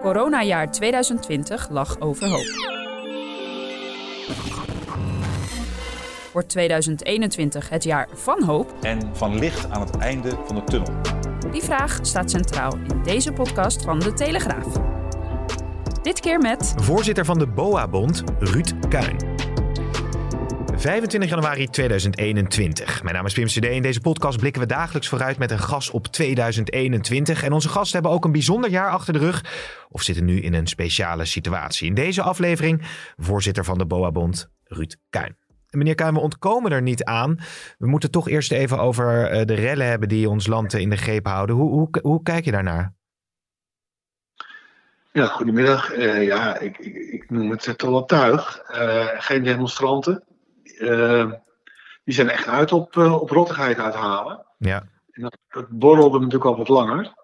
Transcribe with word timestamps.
Coronajaar 0.00 0.70
2020 0.70 1.68
lag 1.70 2.00
overhoop. 2.00 2.76
Wordt 6.32 6.48
2021 6.48 7.68
het 7.68 7.84
jaar 7.84 8.08
van 8.12 8.42
hoop? 8.42 8.74
En 8.80 9.10
van 9.12 9.38
licht 9.38 9.70
aan 9.70 9.80
het 9.80 9.96
einde 9.96 10.38
van 10.44 10.54
de 10.54 10.64
tunnel? 10.64 10.92
Die 11.50 11.62
vraag 11.62 11.98
staat 12.02 12.30
centraal 12.30 12.72
in 12.76 13.02
deze 13.02 13.32
podcast 13.32 13.82
van 13.82 13.98
De 13.98 14.12
Telegraaf. 14.12 14.66
Dit 16.02 16.20
keer 16.20 16.38
met... 16.38 16.74
Voorzitter 16.76 17.24
van 17.24 17.38
de 17.38 17.46
BOA-bond, 17.46 18.22
Ruud 18.38 18.72
Kuin. 18.88 19.37
25 20.78 21.30
januari 21.30 21.68
2021. 21.68 23.02
Mijn 23.02 23.14
naam 23.14 23.26
is 23.26 23.34
Pim 23.34 23.46
CD. 23.46 23.64
In 23.64 23.82
deze 23.82 24.00
podcast 24.00 24.38
blikken 24.38 24.62
we 24.62 24.68
dagelijks 24.68 25.08
vooruit 25.08 25.38
met 25.38 25.50
een 25.50 25.58
gast 25.58 25.90
op 25.90 26.06
2021. 26.06 27.42
En 27.42 27.52
onze 27.52 27.68
gasten 27.68 27.92
hebben 27.92 28.10
ook 28.10 28.24
een 28.24 28.32
bijzonder 28.32 28.70
jaar 28.70 28.90
achter 28.90 29.12
de 29.12 29.18
rug 29.18 29.44
of 29.88 30.02
zitten 30.02 30.24
nu 30.24 30.40
in 30.40 30.54
een 30.54 30.66
speciale 30.66 31.24
situatie. 31.24 31.88
In 31.88 31.94
deze 31.94 32.22
aflevering 32.22 32.82
voorzitter 33.16 33.64
van 33.64 33.78
de 33.78 33.86
BOA-bond, 33.86 34.50
Ruud 34.64 34.96
Kuin. 35.10 35.36
Meneer 35.70 35.94
Kuin, 35.94 36.14
we 36.14 36.20
ontkomen 36.20 36.72
er 36.72 36.82
niet 36.82 37.04
aan. 37.04 37.38
We 37.78 37.86
moeten 37.86 38.10
toch 38.10 38.28
eerst 38.28 38.52
even 38.52 38.78
over 38.78 39.30
eh, 39.30 39.44
de 39.44 39.54
rellen 39.54 39.86
hebben 39.86 40.08
die 40.08 40.28
ons 40.28 40.46
land 40.46 40.74
in 40.74 40.90
de 40.90 40.96
greep 40.96 41.26
houden. 41.26 41.56
Hoe, 41.56 41.70
hoe, 41.70 41.88
hoe 42.02 42.22
kijk 42.22 42.44
je 42.44 42.50
daarnaar? 42.50 42.94
Ja, 45.12 45.26
goedemiddag. 45.26 45.96
Uh, 45.96 46.26
ja, 46.26 46.58
ik, 46.58 46.78
ik, 46.78 46.94
ik, 46.94 47.30
noem 47.30 47.50
het 47.50 48.06
tuig. 48.06 48.62
Uh, 48.70 49.06
geen 49.18 49.42
demonstranten. 49.42 50.22
Uh, 50.78 51.32
die 52.04 52.14
zijn 52.14 52.28
echt 52.30 52.46
uit 52.46 52.72
op, 52.72 52.96
op 52.96 53.30
rottigheid 53.30 53.78
uithalen. 53.78 54.46
Ja. 54.58 54.82
En 55.10 55.22
dat, 55.22 55.36
dat 55.48 55.68
borrelde 55.68 56.18
natuurlijk 56.18 56.44
al 56.44 56.56
wat 56.56 56.68
langer. 56.68 57.14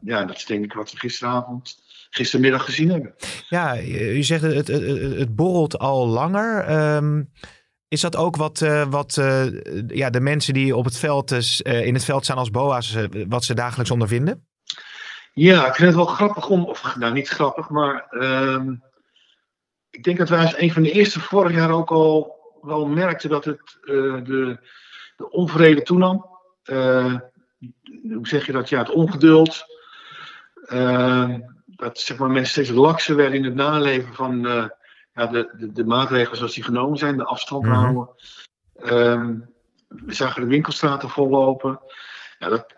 ja, 0.00 0.24
dat 0.24 0.36
is 0.36 0.46
denk 0.46 0.64
ik 0.64 0.72
wat 0.72 0.92
we 0.92 0.98
gisteravond, 0.98 1.82
gistermiddag 2.10 2.64
gezien 2.64 2.90
hebben. 2.90 3.14
Ja, 3.48 3.82
u 3.82 4.22
zegt 4.22 4.42
het, 4.42 4.68
het, 4.68 4.82
het, 5.18 5.34
borrelt 5.34 5.78
al 5.78 6.06
langer. 6.06 6.70
Um, 6.96 7.32
is 7.88 8.00
dat 8.00 8.16
ook 8.16 8.36
wat, 8.36 8.58
wat 8.90 9.14
ja, 9.86 10.10
de 10.10 10.20
mensen 10.20 10.54
die 10.54 10.76
op 10.76 10.84
het 10.84 10.98
veld, 10.98 11.32
in 11.62 11.94
het 11.94 12.04
veld 12.04 12.24
staan 12.24 12.36
als 12.36 12.50
BOA's, 12.50 12.96
wat 13.28 13.44
ze 13.44 13.54
dagelijks 13.54 13.90
ondervinden? 13.90 14.48
Ja, 15.38 15.66
ik 15.66 15.74
vind 15.74 15.86
het 15.86 15.96
wel 15.96 16.06
grappig 16.06 16.48
om, 16.48 16.64
of 16.64 16.96
nou 16.96 17.12
niet 17.12 17.28
grappig, 17.28 17.68
maar 17.68 18.06
uh, 18.10 18.62
ik 19.90 20.04
denk 20.04 20.18
dat 20.18 20.28
wij 20.28 20.40
als 20.40 20.58
een 20.58 20.72
van 20.72 20.82
de 20.82 20.90
eerste 20.90 21.20
vorig 21.20 21.52
jaar 21.52 21.70
ook 21.70 21.90
al 21.90 22.37
wel 22.62 22.86
merkten 22.86 23.30
dat 23.30 23.44
het, 23.44 23.78
uh, 23.82 24.24
de, 24.24 24.58
de 25.16 25.30
onvrede 25.30 25.82
toenam. 25.82 26.26
Uh, 26.64 27.14
hoe 28.12 28.28
zeg 28.28 28.46
je 28.46 28.52
dat? 28.52 28.68
Ja, 28.68 28.78
het 28.78 28.90
ongeduld. 28.90 29.64
Ehm, 30.66 31.40
dat 31.66 31.98
zeg 31.98 32.18
maar, 32.18 32.30
mensen 32.30 32.50
steeds 32.52 32.78
lakser 32.78 33.16
werden 33.16 33.38
in 33.38 33.44
het 33.44 33.54
naleven 33.54 34.14
van 34.14 34.40
ja, 35.12 35.26
de, 35.26 35.54
de, 35.58 35.72
de, 35.72 35.84
maatregelen 35.84 36.36
zoals 36.36 36.54
die 36.54 36.64
genomen 36.64 36.98
zijn, 36.98 37.16
de 37.16 37.24
afstand 37.24 37.64
mm 37.64 37.72
-hmm. 37.72 37.80
houden. 37.80 38.08
Ehm, 38.74 39.38
we 39.88 40.14
zagen 40.14 40.42
de 40.42 40.48
winkelstraten 40.48 41.08
vollopen. 41.08 41.80
Ja, 42.38 42.48
dat, 42.48 42.74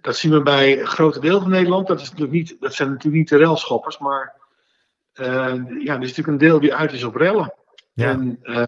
dat 0.00 0.16
zien 0.16 0.32
we 0.32 0.42
bij 0.42 0.80
een 0.80 0.86
groot 0.86 1.22
deel 1.22 1.40
van 1.40 1.50
Nederland. 1.50 1.86
Dat, 1.86 2.00
is 2.00 2.10
natuurlijk 2.10 2.32
niet, 2.32 2.56
dat 2.60 2.74
zijn 2.74 2.88
natuurlijk 2.88 3.16
niet 3.16 3.28
de 3.28 3.38
railschoppers, 3.38 3.98
maar 3.98 4.34
uh, 5.14 5.26
ja, 5.84 5.94
er 5.94 6.02
is 6.02 6.08
natuurlijk 6.08 6.26
een 6.26 6.38
deel 6.38 6.60
die 6.60 6.74
uit 6.74 6.92
is 6.92 7.04
op 7.04 7.14
rellen. 7.14 7.54
Ja. 7.92 8.10
En 8.10 8.38
uh, 8.42 8.62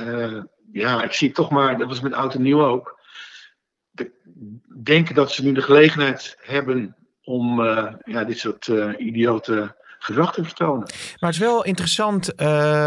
uh, 0.00 0.42
ja, 0.72 1.02
ik 1.02 1.12
zie 1.12 1.32
toch 1.32 1.50
maar, 1.50 1.78
dat 1.78 1.88
was 1.88 2.00
met 2.00 2.12
oud 2.12 2.34
en 2.34 2.42
nieuw 2.42 2.64
ook, 2.64 3.00
de, 3.90 4.10
denken 4.82 5.14
dat 5.14 5.32
ze 5.32 5.44
nu 5.44 5.52
de 5.52 5.62
gelegenheid 5.62 6.36
hebben 6.40 6.96
om 7.24 7.62
ja, 8.04 8.24
dit 8.24 8.38
soort 8.38 8.66
idiote 8.98 9.76
gedrag 9.98 10.32
te 10.32 10.44
vertonen. 10.44 10.86
Maar 11.20 11.30
het 11.30 11.34
is 11.34 11.38
wel 11.38 11.64
interessant 11.64 12.32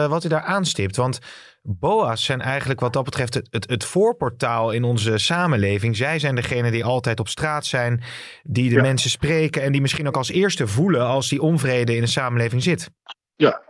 wat 0.07 0.23
u 0.23 0.27
daar 0.27 0.43
aanstipt, 0.43 0.95
want 0.95 1.19
BOA's 1.67 2.23
zijn 2.23 2.41
eigenlijk 2.41 2.79
wat 2.79 2.93
dat 2.93 3.03
betreft 3.03 3.33
het, 3.33 3.47
het, 3.49 3.69
het, 3.69 3.83
voorportaal 3.83 4.71
in 4.71 4.83
onze 4.83 5.17
samenleving. 5.17 5.95
Zij 5.95 6.19
zijn 6.19 6.35
degene 6.35 6.71
die 6.71 6.85
altijd 6.85 7.19
op 7.19 7.27
straat 7.27 7.65
zijn, 7.65 8.03
die 8.43 8.69
de 8.69 8.75
ja. 8.75 8.81
mensen 8.81 9.09
spreken 9.09 9.61
en 9.61 9.71
die 9.71 9.81
misschien 9.81 10.07
ook 10.07 10.17
als 10.17 10.29
eerste 10.29 10.67
voelen 10.67 11.05
als 11.05 11.29
die 11.29 11.41
onvrede 11.41 11.95
in 11.95 12.01
de 12.01 12.07
samenleving 12.07 12.63
zit. 12.63 12.89
Ja, 13.35 13.61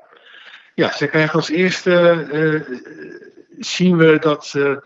ja 0.74 0.92
ze 0.92 1.08
krijgen 1.08 1.34
als 1.34 1.50
eerste, 1.50 2.28
uh, 2.32 2.80
zien 3.60 3.98
we 3.98 4.20
dat, 4.20 4.54
uh, 4.56 4.78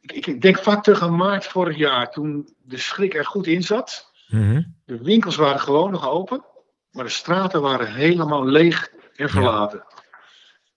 ik, 0.00 0.40
denk 0.40 0.58
vaak 0.58 0.82
terug 0.82 1.02
aan 1.02 1.16
maart 1.16 1.46
vorig 1.46 1.76
jaar, 1.76 2.10
toen 2.10 2.54
de 2.62 2.78
schrik 2.78 3.14
er 3.14 3.26
goed 3.26 3.46
in 3.46 3.62
zat. 3.62 4.12
Mm 4.28 4.50
-hmm. 4.50 4.74
De 4.84 5.02
winkels 5.02 5.36
waren 5.36 5.60
gewoon 5.60 5.90
nog 5.90 6.08
open, 6.08 6.44
maar 6.90 7.04
de 7.04 7.10
straten 7.10 7.60
waren 7.60 7.94
helemaal 7.94 8.46
leeg 8.46 8.90
en 9.14 9.28
verlaten. 9.28 9.84
Ja. 9.88 10.04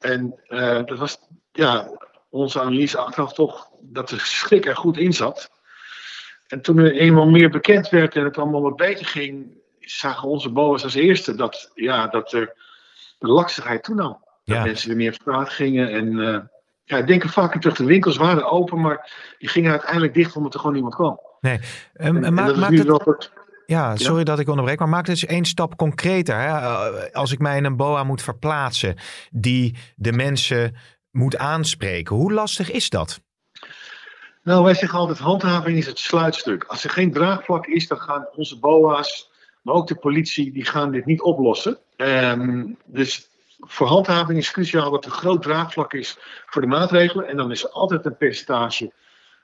En 0.09 0.39
uh, 0.47 0.85
dat 0.85 0.97
was 0.97 1.17
ja, 1.51 1.89
onze 2.29 2.61
analyse 2.61 2.97
achteraf 2.97 3.33
toch 3.33 3.69
dat 3.81 4.09
de 4.09 4.19
schrik 4.19 4.65
er 4.65 4.75
goed 4.75 4.97
in 4.97 5.13
zat. 5.13 5.51
En 6.47 6.61
toen 6.61 6.77
er 6.77 6.91
eenmaal 6.91 7.29
meer 7.29 7.49
bekend 7.49 7.89
werd 7.89 8.15
en 8.15 8.23
het 8.23 8.37
allemaal 8.37 8.61
wat 8.61 8.75
beter 8.75 9.05
ging, 9.05 9.57
zagen 9.79 10.29
onze 10.29 10.49
BOA's 10.49 10.83
als 10.83 10.93
eerste 10.93 11.35
dat, 11.35 11.71
ja, 11.73 12.07
dat 12.07 12.33
er 12.33 12.53
de 13.19 13.27
laksigheid 13.27 13.83
toenam. 13.83 14.17
Dat 14.45 14.57
Ja. 14.57 14.63
mensen 14.63 14.87
weer 14.87 14.97
meer 14.97 15.11
op 15.11 15.21
straat 15.21 15.49
gingen. 15.49 15.91
En 15.91 16.11
uh, 16.17 16.39
ja, 16.89 16.97
ik 16.97 17.07
denk 17.07 17.23
er 17.23 17.29
vaker 17.29 17.59
terug, 17.59 17.75
de 17.77 17.83
winkels 17.83 18.17
waren 18.17 18.51
open, 18.51 18.81
maar 18.81 19.11
die 19.37 19.49
gingen 19.49 19.71
uiteindelijk 19.71 20.13
dicht 20.13 20.35
omdat 20.35 20.53
er 20.53 20.59
gewoon 20.59 20.75
niemand 20.75 20.95
kwam. 20.95 21.19
Nee, 21.41 21.59
um, 21.97 22.23
En, 22.23 22.33
maakt, 22.33 22.69
nu 22.69 22.77
het... 22.77 23.31
Ja, 23.65 23.95
sorry 23.95 24.23
dat 24.23 24.39
ik 24.39 24.49
onderbreek, 24.49 24.79
maar 24.79 24.89
maak 24.89 25.07
het 25.07 25.09
eens 25.09 25.25
één 25.25 25.45
stap 25.45 25.75
concreter. 25.75 26.39
Hè? 26.39 26.47
Uh, 26.47 27.13
Als 27.13 27.31
ik 27.31 27.39
mij 27.39 27.57
in 27.57 27.65
een 27.65 27.75
BOA 27.75 28.03
moet 28.03 28.21
verplaatsen 28.21 28.95
die 29.31 29.75
de 29.95 30.11
mensen 30.11 30.75
moet 31.11 31.37
aanspreken, 31.37 32.15
hoe 32.15 32.33
lastig 32.33 32.71
is 32.71 32.89
dat? 32.89 33.21
Nou, 34.43 34.63
wij 34.63 34.73
zeggen 34.73 34.99
altijd, 34.99 35.19
handhaving 35.19 35.77
is 35.77 35.85
het 35.85 35.99
sluitstuk. 35.99 36.63
Als 36.63 36.83
er 36.83 36.89
geen 36.89 37.11
draagvlak 37.11 37.65
is, 37.65 37.87
dan 37.87 37.99
gaan 37.99 38.27
onze 38.35 38.59
BOA's, 38.59 39.31
maar 39.61 39.75
ook 39.75 39.87
de 39.87 39.95
politie, 39.95 40.51
die 40.51 40.65
gaan 40.65 40.91
dit 40.91 41.05
niet 41.05 41.21
oplossen. 41.21 41.77
Ehm, 41.95 42.65
dus 42.85 43.29
voor 43.59 43.87
handhaving 43.87 44.37
is 44.37 44.51
cruciaal 44.51 44.91
dat 44.91 45.05
er 45.05 45.11
groot 45.11 45.41
draagvlak 45.41 45.93
is 45.93 46.17
voor 46.45 46.61
de 46.61 46.67
maatregelen. 46.67 47.27
En 47.27 47.37
dan 47.37 47.51
is 47.51 47.63
er 47.63 47.69
altijd 47.69 48.05
een 48.05 48.17
percentage 48.17 48.91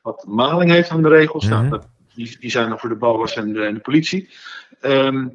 wat 0.01 0.25
maling 0.27 0.71
heeft 0.71 0.89
aan 0.89 1.01
de 1.01 1.09
regels. 1.09 1.45
Nou, 1.47 1.65
Mhm. 1.65 1.79
die, 2.15 2.37
die 2.39 2.51
zijn 2.51 2.69
dan 2.69 2.79
voor 2.79 2.89
de 2.89 2.95
BOA's 2.95 3.35
en 3.35 3.53
de, 3.53 3.65
en 3.65 3.73
de 3.73 3.79
politie. 3.79 4.29
Ehm, 4.81 5.27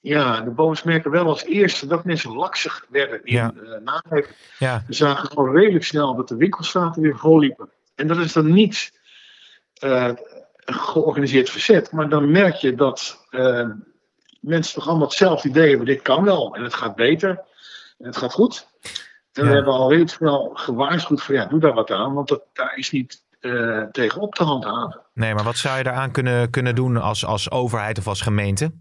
ja, 0.00 0.40
de 0.40 0.50
BOA's 0.50 0.82
merken 0.82 1.10
wel 1.10 1.26
als 1.26 1.44
eerste 1.44 1.86
dat 1.86 2.04
mensen 2.04 2.32
laksig 2.32 2.86
werden 2.88 3.20
in 3.24 3.34
Ja. 3.34 3.52
eh. 4.10 4.22
Ja, 4.58 4.84
We 4.86 4.94
zagen 4.94 5.28
gewoon 5.28 5.54
redelijk 5.54 5.84
snel 5.84 6.14
dat 6.14 6.28
de 6.28 6.36
winkelstraten 6.36 7.02
weer 7.02 7.18
vol 7.18 7.38
liepen. 7.38 7.70
En 7.94 8.06
dat 8.06 8.18
is 8.18 8.32
dan 8.32 8.52
niet 8.52 9.00
eh, 9.74 10.10
een 10.64 10.74
georganiseerd 10.74 11.50
verzet, 11.50 11.92
maar 11.92 12.08
dan 12.08 12.30
merk 12.30 12.54
je 12.54 12.74
dat 12.74 13.26
eh, 13.30 13.68
mensen 14.40 14.74
toch 14.74 14.88
allemaal 14.88 15.06
hetzelfde 15.06 15.48
idee 15.48 15.68
hebben: 15.68 15.86
dit 15.86 16.02
kan 16.02 16.24
wel 16.24 16.54
en 16.56 16.62
het 16.62 16.74
gaat 16.74 16.94
beter 16.94 17.40
en 17.98 18.06
het 18.06 18.16
gaat 18.16 18.32
goed. 18.32 18.66
En 19.32 19.42
Ja. 19.44 19.48
we 19.48 19.54
hebben 19.54 19.72
al 19.72 19.88
redelijk 19.88 20.14
snel 20.14 20.50
gewaarschuwd 20.54 21.22
van 21.22 21.34
ja, 21.34 21.46
doe 21.46 21.60
daar 21.60 21.74
wat 21.74 21.90
aan, 21.90 22.14
want 22.14 22.28
dat, 22.28 22.42
daar 22.52 22.76
is 22.76 22.90
niet 22.90 23.24
eh 23.40 23.82
tegenop 23.82 24.34
te 24.34 24.44
handhaven. 24.44 25.00
nee, 25.14 25.34
maar 25.34 25.44
wat 25.44 25.56
zou 25.56 25.76
je 25.78 25.82
daaraan 25.84 26.10
kunnen, 26.12 26.50
kunnen 26.50 26.74
doen 26.74 26.96
als, 26.96 27.24
als 27.26 27.50
overheid 27.50 27.98
of 27.98 28.06
als 28.06 28.20
gemeente? 28.20 28.72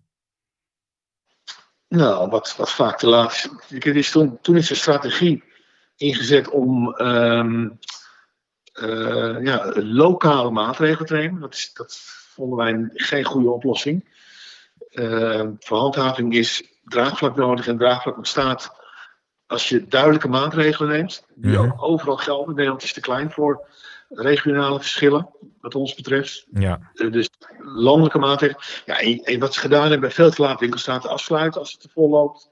Nou, 1.87 2.29
wat, 2.29 2.55
wat 2.57 2.71
vaak 2.71 2.97
te 2.97 3.07
laat 3.07 3.49
is 3.69 4.11
toen, 4.11 4.37
toen 4.41 4.57
is 4.57 4.67
de 4.67 4.75
strategie 4.75 5.43
ingezet 5.95 6.49
om 6.49 6.93
ehm, 6.93 7.69
eh, 8.73 9.43
ja, 9.43 9.71
lokale 9.75 10.51
maatregelen 10.51 11.05
te 11.07 11.13
nemen. 11.13 11.41
Dat, 11.41 11.53
is, 11.53 11.73
dat 11.73 11.99
vonden 12.33 12.57
wij 12.57 12.89
geen 12.93 13.23
goede 13.23 13.49
oplossing. 13.49 14.19
Uh, 14.91 15.47
voor 15.59 15.77
handhaving 15.77 16.33
is 16.33 16.63
draagvlak 16.83 17.35
nodig 17.35 17.67
en 17.67 17.77
draagvlak 17.77 18.17
ontstaat 18.17 18.80
als 19.51 19.69
je 19.69 19.87
duidelijke 19.87 20.27
maatregelen 20.27 20.89
neemt, 20.89 21.25
die 21.35 21.51
Mhm. 21.51 21.61
ook 21.63 21.83
overal 21.83 22.17
gelden. 22.17 22.55
Nederland 22.55 22.83
is 22.83 22.93
te 22.93 23.01
klein 23.01 23.31
voor 23.31 23.65
regionale 24.09 24.79
verschillen, 24.79 25.29
wat 25.61 25.75
ons 25.75 25.95
betreft. 25.95 26.45
Ja, 26.53 26.79
Uh, 26.93 27.11
dus 27.11 27.29
landelijke 27.57 28.17
maatregelen. 28.17 28.63
Ja, 28.85 28.99
en, 28.99 29.23
en 29.23 29.39
wat 29.39 29.53
ze 29.53 29.59
gedaan 29.59 29.91
hebben, 29.91 30.11
veel 30.11 30.31
te 30.31 30.41
laat 30.41 30.59
winkelstraten 30.59 31.09
afsluiten 31.09 31.59
als 31.59 31.71
het 31.71 31.81
te 31.81 31.89
vol 31.93 32.09
loopt. 32.09 32.49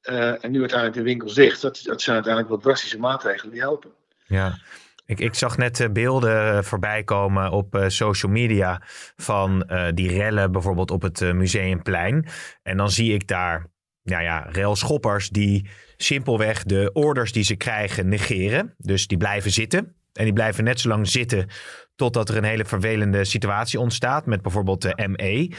Eh, 0.00 0.44
en 0.44 0.50
nu 0.50 0.60
uiteindelijk 0.60 0.98
de 0.98 1.04
winkel 1.04 1.34
dicht. 1.34 1.62
Dat, 1.62 1.80
dat 1.84 2.02
zijn 2.02 2.14
uiteindelijk 2.14 2.54
wel 2.54 2.62
drastische 2.62 2.98
maatregelen 2.98 3.52
die 3.52 3.60
helpen. 3.62 3.90
Ja. 4.26 4.58
Ik, 5.06 5.20
ik 5.20 5.34
zag 5.34 5.56
net 5.56 5.80
uh, 5.80 5.88
beelden 5.88 6.64
voorbij 6.64 7.02
komen 7.04 7.50
op 7.50 7.84
social 7.86 8.32
media 8.32 8.82
van 9.16 9.70
die 9.94 10.08
rellen 10.10 10.52
bijvoorbeeld 10.52 10.90
op 10.90 11.02
het 11.02 11.20
Museumplein. 11.20 12.28
En 12.62 12.76
dan 12.76 12.90
zie 12.90 13.14
ik 13.14 13.26
daar 13.28 13.66
nou 14.02 14.22
ja, 14.22 14.46
railschoppers 14.50 15.28
die 15.28 15.68
simpelweg 15.96 16.64
de 16.64 16.90
orders 16.92 17.32
die 17.32 17.44
ze 17.44 17.56
krijgen 17.56 18.08
negeren. 18.08 18.74
Dus 18.78 19.06
die 19.06 19.18
blijven 19.18 19.50
zitten. 19.50 19.96
En 20.12 20.24
die 20.24 20.32
blijven 20.32 20.64
net 20.64 20.80
zo 20.80 20.88
lang 20.88 21.08
zitten 21.08 21.48
totdat 21.94 22.28
er 22.28 22.36
een 22.36 22.44
hele 22.44 22.64
vervelende 22.64 23.24
situatie 23.24 23.80
ontstaat 23.80 24.26
met 24.26 24.42
bijvoorbeeld 24.42 24.82
de 24.82 25.08
ME. 25.08 25.52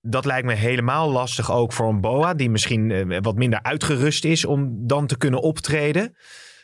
Dat 0.00 0.24
lijkt 0.24 0.46
me 0.46 0.54
helemaal 0.54 1.10
lastig 1.10 1.52
ook 1.52 1.72
voor 1.72 1.88
een 1.88 2.00
BOA 2.00 2.34
die 2.34 2.50
misschien 2.50 2.90
eh, 2.90 3.18
wat 3.20 3.36
minder 3.36 3.62
uitgerust 3.62 4.24
is 4.24 4.44
om 4.44 4.86
dan 4.86 5.06
te 5.06 5.18
kunnen 5.18 5.40
optreden. 5.40 6.16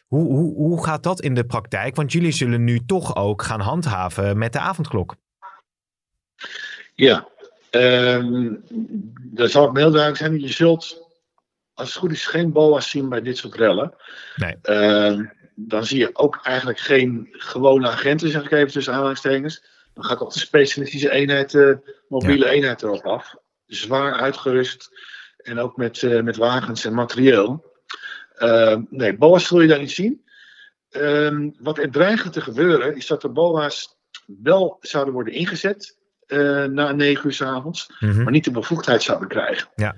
Hoe, 0.06 0.26
hoe, 0.26 0.54
hoe 0.54 0.84
gaat 0.84 1.02
dat 1.02 1.20
in 1.20 1.34
de 1.34 1.44
praktijk? 1.44 1.96
Want 1.96 2.12
jullie 2.12 2.32
zullen 2.32 2.64
nu 2.64 2.84
toch 2.86 3.16
ook 3.16 3.42
gaan 3.42 3.60
handhaven 3.60 4.38
met 4.38 4.52
de 4.52 4.58
avondklok. 4.58 5.16
Ja, 6.94 7.28
um, 7.74 8.62
dat 9.16 9.50
zal 9.50 9.68
ook 9.68 9.76
heel 9.76 9.90
duidelijk 9.90 10.16
zijn. 10.16 10.40
Je 10.40 10.52
zult, 10.52 11.08
als 11.74 11.88
het 11.88 11.98
goed 11.98 12.12
is, 12.12 12.26
geen 12.26 12.52
BOA's 12.52 12.90
zien 12.90 13.08
bij 13.08 13.20
dit 13.20 13.36
soort 13.36 13.54
rellen. 13.54 13.94
Nee. 14.36 14.56
Uh, 14.62 15.28
dan 15.54 15.84
zie 15.84 15.98
je 15.98 16.10
ook 16.12 16.40
eigenlijk 16.42 16.78
geen 16.78 17.28
gewone 17.30 17.88
agenten, 17.88 18.28
zeg 18.28 18.44
ik 18.44 18.50
even 18.50 18.72
tussen 18.72 18.92
aanhalingstekens. 18.92 19.64
Dan 19.94 20.04
gaat 20.04 20.20
ook 20.20 20.32
de 20.32 20.38
specialistische 20.38 21.10
eenheid, 21.10 21.52
uh, 21.52 21.76
mobiele 22.08 22.44
ja. 22.44 22.50
eenheid 22.50 22.82
erop 22.82 23.06
af. 23.06 23.34
Zwaar 23.66 24.12
uitgerust 24.12 24.90
en 25.36 25.58
ook 25.58 25.76
met, 25.76 26.02
uh, 26.02 26.22
met 26.22 26.36
wagens 26.36 26.84
en 26.84 26.94
materieel. 26.94 27.72
Uh, 28.38 28.76
nee, 28.90 29.16
BOA's 29.16 29.46
zul 29.46 29.60
je 29.60 29.68
daar 29.68 29.78
niet 29.78 29.90
zien. 29.90 30.24
Ehm, 30.90 31.50
wat 31.58 31.78
er 31.78 31.90
dreigt 31.90 32.32
te 32.32 32.40
gebeuren 32.40 32.96
is 32.96 33.06
dat 33.06 33.20
de 33.20 33.28
BOA's 33.28 33.96
wel 34.26 34.76
zouden 34.80 35.14
worden 35.14 35.34
ingezet 35.34 35.98
uh, 36.34 36.64
na 36.64 36.92
negen 36.92 37.26
uur 37.26 37.32
s 37.32 37.42
avonds, 37.42 37.90
mm 38.00 38.10
-hmm. 38.10 38.22
maar 38.22 38.32
niet 38.32 38.44
de 38.44 38.50
bevoegdheid 38.50 39.02
zouden 39.02 39.28
krijgen. 39.28 39.68
Ja. 39.74 39.96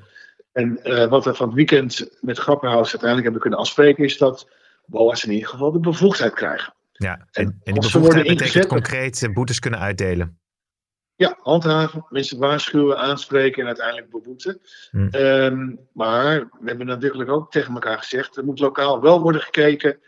En 0.53 0.81
uh, 0.85 1.07
wat 1.07 1.25
we 1.25 1.35
van 1.35 1.47
het 1.47 1.57
weekend 1.57 2.17
met 2.21 2.39
Grapperhaus 2.39 2.91
uiteindelijk 2.91 3.23
hebben 3.23 3.41
kunnen 3.41 3.59
afspreken, 3.59 4.05
is 4.05 4.19
dat 4.19 4.49
BOA's 4.87 5.25
in 5.25 5.33
ieder 5.33 5.49
geval 5.49 5.73
de 5.73 5.81
bevoegdheid 5.81 6.33
krijgen. 6.33 6.75
Ja, 6.93 7.13
en, 7.13 7.45
en, 7.45 7.61
en 7.65 7.73
die 7.73 7.83
bevoegdheid 7.83 8.23
betekent 8.23 8.41
ingezet, 8.41 8.67
concreet 8.67 9.29
boetes 9.33 9.59
kunnen 9.59 9.81
uitdelen. 9.81 10.39
Ja, 11.17 11.39
handhaven, 11.41 12.07
mensen 12.09 12.39
waarschuwen, 12.39 12.99
aanspreken 12.99 13.61
en 13.61 13.67
uiteindelijk 13.67 14.11
beboeten. 14.11 14.61
Hm. 14.91 15.09
Um, 15.13 15.79
maar 15.93 16.39
we 16.39 16.69
hebben 16.69 16.87
natuurlijk 16.87 17.31
ook 17.31 17.51
tegen 17.51 17.75
elkaar 17.75 17.99
gezegd, 17.99 18.37
er 18.37 18.45
moet 18.45 18.59
lokaal 18.59 19.01
wel 19.01 19.21
worden 19.21 19.41
gekeken 19.41 19.99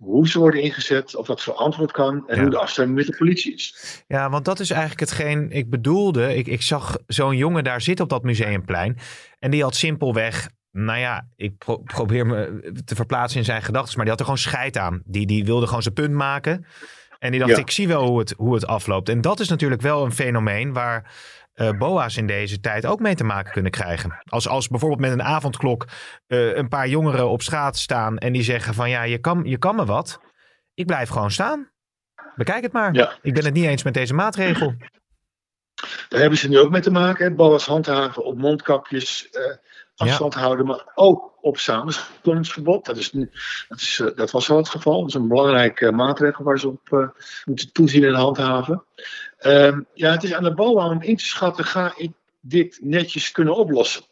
hoe 0.00 0.28
ze 0.28 0.38
worden 0.38 0.62
ingezet, 0.62 1.16
of 1.16 1.26
dat 1.26 1.42
verantwoord 1.42 1.92
kan 1.92 2.28
en 2.28 2.36
Ja. 2.36 2.42
hoe 2.42 2.50
de 2.50 2.58
afstemming 2.58 2.96
met 2.98 3.06
de 3.06 3.16
politie 3.16 3.54
is. 3.54 3.74
Ja, 4.08 4.30
want 4.30 4.44
dat 4.44 4.60
is 4.60 4.70
eigenlijk 4.70 5.00
hetgeen 5.00 5.50
ik 5.50 5.70
bedoelde. 5.70 6.34
Ik, 6.36 6.46
ik 6.46 6.62
zag 6.62 6.98
zo'n 7.06 7.36
jongen 7.36 7.64
daar 7.64 7.80
zitten 7.80 8.04
op 8.04 8.10
dat 8.10 8.22
museumplein. 8.22 8.98
En 9.38 9.50
die 9.50 9.62
had 9.62 9.74
simpelweg, 9.74 10.48
nou 10.72 10.98
ja, 10.98 11.28
ik 11.36 11.58
pro- 11.58 11.78
probeer 11.78 12.26
me 12.26 12.62
te 12.84 12.94
verplaatsen 12.94 13.38
in 13.38 13.44
zijn 13.44 13.62
gedachten. 13.62 13.92
Maar 13.96 14.04
die 14.04 14.10
had 14.10 14.18
er 14.20 14.26
gewoon 14.26 14.40
scheid 14.40 14.78
aan. 14.78 15.02
Die, 15.04 15.26
die 15.26 15.44
wilde 15.44 15.66
gewoon 15.66 15.82
zijn 15.82 15.94
punt 15.94 16.14
maken. 16.14 16.64
En 17.18 17.30
die 17.30 17.40
dacht, 17.40 17.52
Ja. 17.52 17.58
ik 17.58 17.70
zie 17.70 17.88
wel 17.88 18.06
hoe 18.06 18.18
het, 18.18 18.34
hoe 18.36 18.54
het 18.54 18.66
afloopt. 18.66 19.08
En 19.08 19.20
dat 19.20 19.40
is 19.40 19.48
natuurlijk 19.48 19.82
wel 19.82 20.04
een 20.04 20.12
fenomeen 20.12 20.72
waar 20.72 21.12
eh, 21.60 21.78
boa's 21.78 22.16
in 22.16 22.26
deze 22.26 22.60
tijd 22.60 22.86
ook 22.86 23.00
mee 23.00 23.14
te 23.14 23.24
maken 23.24 23.52
kunnen 23.52 23.70
krijgen. 23.70 24.22
Als, 24.24 24.48
als 24.48 24.68
bijvoorbeeld 24.68 25.00
met 25.00 25.12
een 25.12 25.22
avondklok 25.22 25.86
eh, 26.26 26.56
een 26.56 26.68
paar 26.68 26.88
jongeren 26.88 27.28
op 27.28 27.42
straat 27.42 27.78
staan 27.78 28.18
en 28.18 28.32
die 28.32 28.42
zeggen 28.42 28.74
van 28.74 28.90
ja, 28.90 29.02
je 29.02 29.18
kan, 29.18 29.42
je 29.44 29.58
kan 29.58 29.76
me 29.76 29.84
wat. 29.84 30.20
Ik 30.74 30.86
blijf 30.86 31.08
gewoon 31.08 31.30
staan. 31.30 31.70
Bekijk 32.36 32.62
het 32.62 32.72
maar. 32.72 32.94
Ja. 32.94 33.18
Ik 33.22 33.34
ben 33.34 33.44
het 33.44 33.54
niet 33.54 33.64
eens 33.64 33.82
met 33.82 33.94
deze 33.94 34.14
maatregel. 34.14 34.74
Daar 36.08 36.20
hebben 36.20 36.38
ze 36.38 36.48
nu 36.48 36.58
ook 36.58 36.70
mee 36.70 36.80
te 36.80 36.90
maken. 36.90 37.24
hè. 37.24 37.34
BOA's 37.34 37.66
handhaven 37.66 38.24
op 38.24 38.38
mondkapjes, 38.38 39.30
eh, 39.30 39.56
afstand 39.94 40.34
houden, 40.34 40.66
maar 40.66 40.90
ook 40.94 41.38
op 41.40 41.58
samenspillingsverbod. 41.58 42.84
Dat, 42.84 42.96
is 42.96 43.12
nu, 43.12 43.30
dat, 43.68 43.80
is, 43.80 44.02
dat 44.14 44.30
was 44.30 44.50
al 44.50 44.56
het 44.56 44.68
geval. 44.68 45.00
Dat 45.00 45.08
is 45.08 45.14
een 45.14 45.28
belangrijke 45.28 45.92
maatregel 45.92 46.44
waar 46.44 46.58
ze 46.58 46.68
op 46.68 47.14
moeten 47.44 47.72
toezien 47.72 48.04
en 48.04 48.14
handhaven. 48.14 48.84
Ehm, 49.40 49.80
ja, 49.94 50.10
het 50.10 50.22
is 50.22 50.34
aan 50.34 50.44
de 50.44 50.54
BOA 50.54 50.88
om 50.88 51.02
in 51.02 51.16
te 51.16 51.24
schatten, 51.24 51.64
ga 51.64 51.92
ik 51.96 52.10
dit 52.40 52.78
netjes 52.82 53.30
kunnen 53.32 53.56
oplossen? 53.56 54.02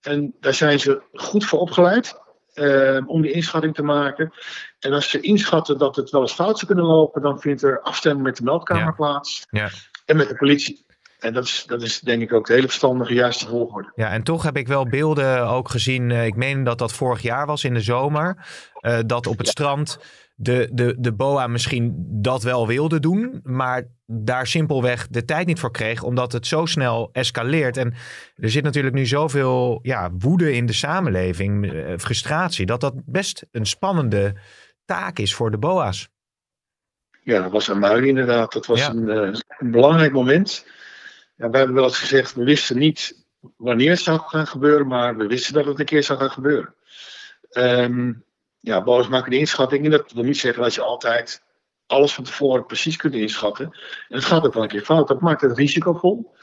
En 0.00 0.34
daar 0.40 0.54
zijn 0.54 0.80
ze 0.80 1.02
goed 1.12 1.44
voor 1.44 1.58
opgeleid. 1.58 2.26
eh, 2.54 2.98
om 3.06 3.22
die 3.22 3.30
inschatting 3.32 3.74
te 3.74 3.82
maken. 3.82 4.32
En 4.78 4.92
als 4.92 5.10
ze 5.10 5.20
inschatten 5.20 5.78
dat 5.78 5.96
het 5.96 6.10
wel 6.10 6.20
eens 6.20 6.32
fout 6.32 6.54
zou 6.58 6.66
kunnen 6.66 6.84
lopen, 6.84 7.22
dan 7.22 7.40
vindt 7.40 7.62
er 7.62 7.80
afstemming 7.80 8.26
met 8.26 8.36
de 8.36 8.42
meldkamer 8.42 8.84
Ja. 8.84 8.90
plaats 8.90 9.46
Ja. 9.50 9.68
en 10.04 10.16
met 10.16 10.28
de 10.28 10.34
politie. 10.34 10.86
En 11.18 11.32
dat 11.32 11.44
is, 11.44 11.64
dat 11.66 11.82
is 11.82 12.00
denk 12.00 12.22
ik 12.22 12.32
ook 12.32 12.46
de 12.46 12.52
hele 12.52 12.66
verstandige, 12.66 13.14
juiste 13.14 13.46
volgorde. 13.48 13.92
Ja, 13.94 14.10
en 14.10 14.22
toch 14.22 14.42
heb 14.42 14.56
ik 14.56 14.68
wel 14.68 14.88
beelden 14.88 15.48
ook 15.48 15.68
gezien. 15.68 16.10
eh, 16.10 16.26
ik 16.26 16.36
meen 16.36 16.64
dat 16.64 16.78
dat 16.78 16.92
vorig 16.92 17.22
jaar 17.22 17.46
was 17.46 17.64
in 17.64 17.74
de 17.74 17.80
zomer. 17.80 18.46
eh, 18.80 18.98
dat 19.06 19.26
op 19.26 19.38
het 19.38 19.48
strand 19.48 19.98
de, 20.40 20.68
de, 20.72 20.96
de 20.98 21.12
BOA 21.12 21.46
misschien 21.46 21.94
dat 22.22 22.42
wel 22.42 22.66
wilde 22.66 23.00
doen. 23.00 23.40
Maar 23.42 23.84
daar 24.06 24.46
simpelweg 24.46 25.08
de 25.08 25.24
tijd 25.24 25.46
niet 25.46 25.58
voor 25.60 25.70
kreeg. 25.70 26.02
Omdat 26.02 26.32
het 26.32 26.46
zo 26.46 26.66
snel 26.66 27.08
escaleert. 27.12 27.76
En 27.76 27.94
er 28.36 28.50
zit 28.50 28.62
natuurlijk 28.64 28.94
nu 28.94 29.06
zoveel 29.06 29.78
ja, 29.82 30.10
woede 30.18 30.52
in 30.52 30.66
de 30.66 30.72
samenleving. 30.72 31.72
eh, 31.72 31.94
frustratie. 31.96 32.66
Dat 32.66 32.80
dat 32.80 32.94
best 33.06 33.46
een 33.50 33.66
spannende 33.66 34.34
taak 34.84 35.18
is 35.18 35.34
voor 35.34 35.50
de 35.50 35.58
BOA's. 35.58 36.08
Ja, 37.22 37.42
dat 37.42 37.50
was 37.52 37.68
een 37.68 37.78
muil 37.78 38.02
inderdaad. 38.04 38.52
Dat 38.52 38.66
was 38.66 38.80
Ja. 38.80 38.90
een, 38.90 39.08
eh, 39.08 39.40
een 39.58 39.70
belangrijk 39.70 40.12
moment. 40.12 40.66
Ja, 41.36 41.50
wij 41.50 41.58
hebben 41.58 41.76
wel 41.76 41.84
eens 41.86 41.98
gezegd, 41.98 42.34
we 42.34 42.44
wisten 42.44 42.78
niet 42.78 43.26
wanneer 43.56 43.90
het 43.90 43.98
zou 44.00 44.20
gaan 44.20 44.46
gebeuren, 44.46 44.86
maar 44.86 45.16
we 45.16 45.26
wisten 45.26 45.54
dat 45.54 45.64
het 45.64 45.78
een 45.78 45.84
keer 45.86 46.02
zou 46.02 46.18
gaan 46.18 46.30
gebeuren. 46.30 46.74
Ehm 47.50 48.12
ja, 48.60 48.82
BOA's 48.82 49.08
maken 49.08 49.30
de 49.30 49.38
inschatting. 49.38 49.84
En 49.84 49.90
dat 49.90 50.12
wil 50.12 50.24
niet 50.24 50.38
zeggen 50.38 50.62
dat 50.62 50.74
je 50.74 50.80
altijd 50.82 51.42
alles 51.86 52.14
van 52.14 52.24
tevoren 52.24 52.66
precies 52.66 52.96
kunt 52.96 53.14
inschatten. 53.14 53.64
En 54.08 54.16
het 54.16 54.24
gaat 54.24 54.46
ook 54.46 54.54
wel 54.54 54.62
een 54.62 54.68
keer 54.68 54.84
fout. 54.84 55.08
Dat 55.08 55.20
maakt 55.20 55.40
het 55.40 55.56
risicovol. 55.56 56.34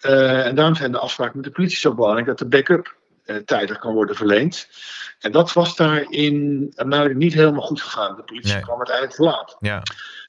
Eh, 0.00 0.46
en 0.46 0.54
daarom 0.54 0.74
zijn 0.74 0.92
de 0.92 0.98
afspraken 0.98 1.36
met 1.36 1.44
de 1.44 1.50
politie 1.52 1.76
zo 1.78 1.94
belangrijk 1.94 2.26
dat 2.26 2.38
de 2.38 2.46
backup 2.48 2.96
eh, 3.24 3.36
tijdig 3.36 3.78
kan 3.78 3.94
worden 3.94 4.16
verleend. 4.16 4.68
En 5.18 5.32
dat 5.32 5.52
was 5.52 5.76
daar 5.76 6.10
in 6.10 6.72
Amerika 6.76 7.16
niet 7.16 7.34
helemaal 7.34 7.62
goed 7.62 7.80
gegaan. 7.82 8.16
De 8.16 8.22
politie 8.22 8.52
Nee. 8.52 8.62
kwam 8.62 8.76
uiteindelijk 8.76 9.16
te 9.16 9.22
laat. 9.22 9.56
Ja, 9.60 9.82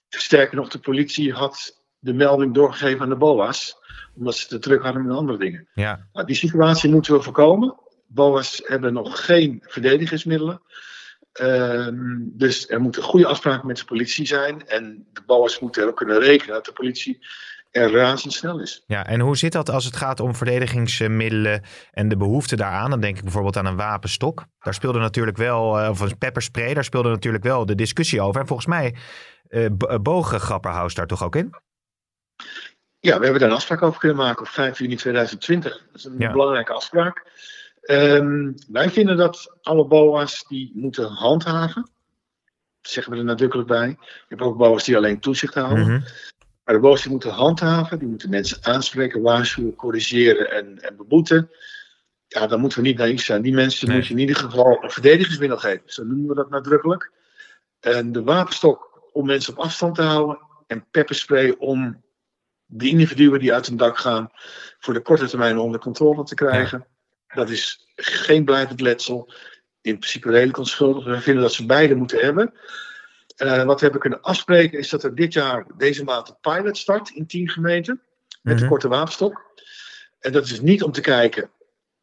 Sterker 0.09 0.55
nog, 0.55 0.69
de 0.69 0.79
politie 0.79 1.33
had 1.33 1.83
de 1.99 2.13
melding 2.13 2.53
doorgegeven 2.53 3.01
aan 3.01 3.09
de 3.09 3.15
BOA's, 3.15 3.75
omdat 4.17 4.35
ze 4.35 4.47
te 4.47 4.59
druk 4.59 4.83
hadden 4.83 5.05
met 5.05 5.15
andere 5.15 5.37
dingen. 5.37 5.67
ja, 5.73 6.07
Nou, 6.13 6.25
die 6.27 6.35
situatie 6.35 6.89
moeten 6.89 7.13
we 7.13 7.21
voorkomen. 7.21 7.75
BOA's 8.07 8.61
hebben 8.65 8.93
nog 8.93 9.25
geen 9.25 9.63
verdedigingsmiddelen. 9.67 10.61
Ehm, 11.35 11.95
dus 12.21 12.69
er 12.69 12.81
moeten 12.81 13.03
goede 13.03 13.27
afspraken 13.27 13.67
met 13.67 13.77
de 13.77 13.85
politie 13.85 14.25
zijn. 14.27 14.67
En 14.67 15.07
de 15.13 15.21
BOA's 15.25 15.59
moeten 15.59 15.81
erop 15.83 15.95
kunnen 15.95 16.19
rekenen 16.19 16.53
dat 16.53 16.65
de 16.65 16.71
politie 16.71 17.25
er 17.71 17.91
razendsnel 17.91 18.59
is. 18.59 18.83
ja. 18.87 19.05
En 19.05 19.19
hoe 19.19 19.37
zit 19.37 19.51
dat 19.51 19.69
als 19.69 19.85
het 19.85 19.95
gaat 19.95 20.19
om 20.19 20.35
verdedigingsmiddelen 20.35 21.61
en 21.91 22.07
de 22.09 22.17
behoefte 22.17 22.55
daaraan? 22.55 22.89
Dan 22.89 22.99
denk 22.99 23.17
ik 23.17 23.23
bijvoorbeeld 23.23 23.57
aan 23.57 23.65
een 23.65 23.75
wapenstok. 23.75 24.43
Daar 24.59 24.73
speelde 24.73 24.99
natuurlijk 24.99 25.37
wel, 25.37 25.79
eh, 25.79 25.89
of 25.89 25.99
een 25.99 26.17
pepperspray, 26.17 26.73
daar 26.73 26.83
speelde 26.83 27.09
natuurlijk 27.09 27.43
wel 27.43 27.65
de 27.65 27.75
discussie 27.75 28.21
over. 28.21 28.41
En 28.41 28.47
volgens 28.47 28.67
mij 28.67 28.95
b- 29.77 29.99
bogen 30.01 30.39
Grapperhaus 30.39 30.93
daar 30.93 31.07
toch 31.07 31.23
ook 31.23 31.35
in? 31.35 31.53
Ja, 32.99 33.17
we 33.17 33.23
hebben 33.23 33.39
daar 33.41 33.49
een 33.49 33.55
afspraak 33.55 33.81
over 33.81 33.99
kunnen 33.99 34.17
maken 34.17 34.41
op 34.41 34.47
5 34.47 34.79
juni 34.79 34.95
2020. 34.95 35.71
Dat 35.71 35.95
is 35.95 36.03
een 36.03 36.15
Ja. 36.17 36.31
belangrijke 36.31 36.73
afspraak. 36.73 37.23
Ehm, 37.85 38.51
wij 38.67 38.89
vinden 38.89 39.17
dat 39.17 39.57
alle 39.61 39.85
BOA's 39.85 40.45
die 40.47 40.71
moeten 40.73 41.07
handhaven. 41.07 41.81
Dat 42.81 42.91
zeggen 42.91 43.13
we 43.13 43.17
er 43.19 43.25
nadrukkelijk 43.25 43.67
bij. 43.67 43.87
Je 43.87 44.25
hebt 44.27 44.41
ook 44.41 44.57
BOA's 44.57 44.83
die 44.83 44.97
alleen 44.97 45.19
toezicht 45.19 45.53
houden. 45.53 45.83
Mhm. 45.85 46.01
Maar 46.63 46.75
de 46.75 46.81
BOA's 46.81 47.01
die 47.01 47.11
moeten 47.11 47.31
handhaven. 47.31 47.99
Die 47.99 48.07
moeten 48.07 48.29
mensen 48.29 48.57
aanspreken, 48.61 49.21
waarschuwen, 49.21 49.75
corrigeren 49.75 50.51
en, 50.51 50.81
en 50.81 50.95
beboeten. 50.97 51.49
Ja, 52.27 52.47
dan 52.47 52.59
moeten 52.59 52.81
we 52.81 52.87
niet 52.87 52.97
naïef 52.97 53.23
zijn. 53.23 53.41
Die 53.41 53.53
mensen 53.53 53.87
Nee. 53.87 53.97
moet 53.97 54.07
je 54.07 54.13
in 54.13 54.19
ieder 54.19 54.35
geval 54.35 54.83
een 54.83 54.91
verdedigingsmiddel 54.91 55.57
geven. 55.57 55.83
Zo 55.85 56.03
noemen 56.03 56.27
we 56.27 56.35
dat 56.35 56.49
nadrukkelijk. 56.49 57.11
En 57.79 58.11
de 58.11 58.23
wapenstok 58.23 59.09
om 59.11 59.25
mensen 59.25 59.53
op 59.53 59.59
afstand 59.59 59.95
te 59.95 60.01
houden. 60.01 60.39
En 60.67 60.85
pepperspray 60.91 61.55
om 61.57 62.03
de 62.65 62.87
individuen 62.89 63.39
die 63.39 63.53
uit 63.53 63.67
een 63.67 63.77
dak 63.77 63.97
gaan 63.97 64.29
voor 64.79 64.93
de 64.93 65.01
korte 65.01 65.25
termijn 65.27 65.57
onder 65.57 65.79
controle 65.79 66.23
te 66.23 66.35
krijgen. 66.35 66.85
Dat 67.35 67.49
is 67.49 67.87
geen 67.95 68.45
blijvend 68.45 68.81
letsel. 68.81 69.33
In 69.81 69.97
principe 69.99 70.29
redelijk 70.31 70.57
onschuldig. 70.57 71.05
We 71.05 71.21
vinden 71.21 71.43
dat 71.43 71.53
ze 71.53 71.65
beide 71.65 71.95
moeten 71.95 72.19
hebben. 72.19 72.53
Eh, 73.35 73.63
wat 73.63 73.75
we 73.75 73.83
hebben 73.83 74.01
kunnen 74.01 74.21
afspreken 74.21 74.79
is 74.79 74.89
dat 74.89 75.03
er 75.03 75.15
dit 75.15 75.33
jaar, 75.33 75.65
deze 75.77 76.03
maand, 76.03 76.29
een 76.29 76.37
pilot 76.41 76.77
start 76.77 77.09
in 77.09 77.27
10 77.27 77.49
gemeenten. 77.49 78.01
met 78.41 78.55
de 78.55 78.61
Mhm. 78.61 78.69
korte 78.71 78.87
wapenstok. 78.87 79.41
En 80.19 80.31
dat 80.31 80.45
is 80.45 80.61
niet 80.61 80.83
om 80.83 80.91
te 80.91 81.01
kijken 81.01 81.51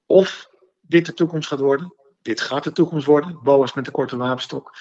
of 0.06 0.48
dit 0.80 1.06
de 1.06 1.14
toekomst 1.14 1.48
gaat 1.48 1.58
worden. 1.58 1.94
Dit 2.22 2.40
gaat 2.40 2.64
de 2.64 2.72
toekomst 2.72 3.06
worden, 3.06 3.38
BOA's 3.42 3.72
met 3.72 3.84
de 3.84 3.90
korte 3.90 4.16
wapenstok. 4.16 4.72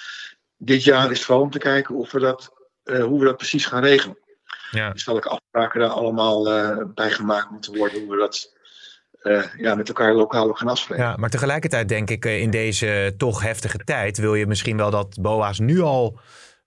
Dit 0.56 0.84
jaar 0.84 1.10
is 1.10 1.16
het 1.16 1.26
vooral 1.26 1.44
om 1.44 1.50
te 1.50 1.58
kijken 1.58 1.94
of 1.94 2.12
we 2.12 2.20
dat, 2.20 2.52
eh, 2.82 3.04
hoe 3.04 3.18
we 3.18 3.24
dat 3.24 3.36
precies 3.36 3.66
gaan 3.66 3.82
regelen. 3.82 4.18
Ja. 4.70 4.90
Dus 4.90 5.04
welke 5.04 5.28
afspraken 5.28 5.80
daar 5.80 5.88
allemaal 5.88 6.50
eh, 6.50 6.84
bij 6.94 7.10
gemaakt 7.10 7.50
moeten 7.50 7.76
worden, 7.76 8.00
hoe 8.00 8.10
we 8.10 8.16
dat 8.18 8.56
eh, 9.22 9.42
ja, 9.56 9.74
met 9.74 9.88
elkaar 9.88 10.14
lokaal 10.14 10.48
ook 10.48 10.58
gaan 10.58 10.68
afspreken. 10.68 11.04
Ja, 11.04 11.16
maar 11.16 11.30
tegelijkertijd 11.30 11.88
denk 11.88 12.10
ik 12.10 12.24
eh, 12.24 12.40
in 12.40 12.50
deze 12.50 13.14
toch 13.16 13.42
heftige 13.42 13.78
tijd 13.78 14.18
wil 14.18 14.34
je 14.34 14.46
misschien 14.46 14.76
wel 14.76 14.90
dat 14.90 15.20
BOA's 15.20 15.58
nu 15.58 15.80
al 15.80 16.18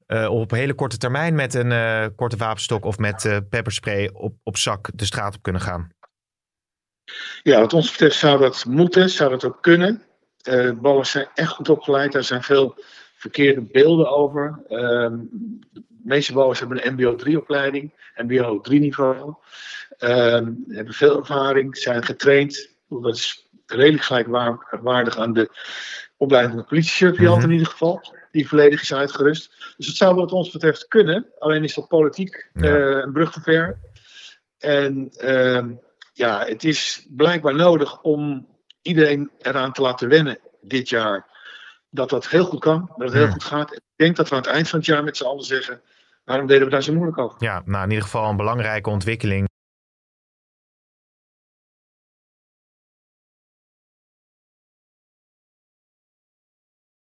eh, 0.05 0.29
op 0.29 0.51
hele 0.51 0.73
korte 0.73 0.97
termijn 0.97 1.35
met 1.35 1.53
een 1.53 2.15
korte 2.15 2.37
wapenstok 2.37 2.85
of 2.85 2.97
met 2.97 3.41
pepperspray 3.49 4.09
op, 4.13 4.35
op 4.43 4.57
zak 4.57 4.89
de 4.93 5.05
straat 5.05 5.35
op 5.35 5.41
kunnen 5.41 5.61
gaan. 5.61 5.89
Ja, 7.43 7.59
wat 7.59 7.73
ons 7.73 7.91
betreft 7.91 8.15
zou 8.15 8.39
dat 8.39 8.65
moeten, 8.65 9.09
zou 9.09 9.29
dat 9.29 9.45
ook 9.45 9.61
kunnen. 9.61 10.03
BOA's 10.81 11.11
zijn 11.11 11.27
echt 11.33 11.51
goed 11.51 11.69
opgeleid, 11.69 12.11
daar 12.11 12.23
zijn 12.23 12.43
veel 12.43 12.75
verkeerde 13.15 13.61
beelden 13.61 14.11
over. 14.11 14.63
Ehm, 14.67 15.17
de 15.71 15.83
meeste 16.03 16.33
BOA's 16.33 16.59
hebben 16.59 16.87
een 16.87 16.93
MBO 16.93 17.15
3-opleiding, 17.15 17.93
MBO 18.15 18.61
3-niveau. 18.61 19.35
Ehm 19.97 20.51
hebben 20.67 20.93
veel 20.93 21.17
ervaring, 21.19 21.77
zijn 21.77 22.03
getraind. 22.03 22.69
Dat 22.89 23.15
is 23.15 23.47
redelijk 23.65 24.03
gelijkwaardig 24.03 25.17
aan 25.17 25.33
de 25.33 25.49
opleiding 26.17 26.53
van 26.53 26.63
de 26.63 26.69
politiesurveillant 26.69 27.37
Mhm. 27.41 27.45
in 27.47 27.51
ieder 27.57 27.71
geval, 27.71 28.13
die 28.31 28.47
volledig 28.47 28.81
is 28.81 28.93
uitgerust. 28.93 29.73
Dus 29.77 29.87
het 29.87 29.95
zou 29.95 30.15
wat 30.15 30.31
ons 30.31 30.51
betreft 30.51 30.87
kunnen, 30.87 31.25
alleen 31.39 31.63
is 31.63 31.73
dat 31.73 31.87
politiek 31.87 32.49
Ja. 32.53 32.61
eh, 32.75 33.01
een 33.03 33.11
brug 33.11 33.31
te 33.31 33.41
ver. 33.41 33.79
En 34.57 35.09
ehm, 35.17 35.71
ja, 36.13 36.45
het 36.45 36.63
is 36.63 37.05
blijkbaar 37.09 37.55
nodig 37.55 38.01
om 38.01 38.47
iedereen 38.81 39.31
eraan 39.41 39.71
te 39.73 39.81
laten 39.81 40.09
wennen 40.09 40.39
dit 40.61 40.89
jaar. 40.89 41.25
Dat 41.89 42.09
dat 42.09 42.27
heel 42.27 42.45
goed 42.45 42.59
kan, 42.59 42.85
dat 42.97 43.07
het 43.07 43.13
heel 43.13 43.23
Hmm. 43.23 43.31
goed 43.31 43.43
gaat. 43.43 43.73
Ik 43.73 43.81
denk 43.95 44.15
dat 44.15 44.29
we 44.29 44.35
aan 44.35 44.41
het 44.41 44.51
eind 44.51 44.69
van 44.69 44.79
het 44.79 44.87
jaar 44.87 45.03
met 45.03 45.17
z'n 45.17 45.23
allen 45.25 45.43
zeggen: 45.43 45.81
waarom 46.23 46.47
deden 46.47 46.63
we 46.65 46.71
daar 46.71 46.83
zo 46.83 46.93
moeilijk 46.93 47.17
over? 47.17 47.35
Ja, 47.43 47.61
nou 47.65 47.83
in 47.83 47.89
ieder 47.89 48.03
geval 48.05 48.29
een 48.29 48.37
belangrijke 48.37 48.89
ontwikkeling. 48.89 49.47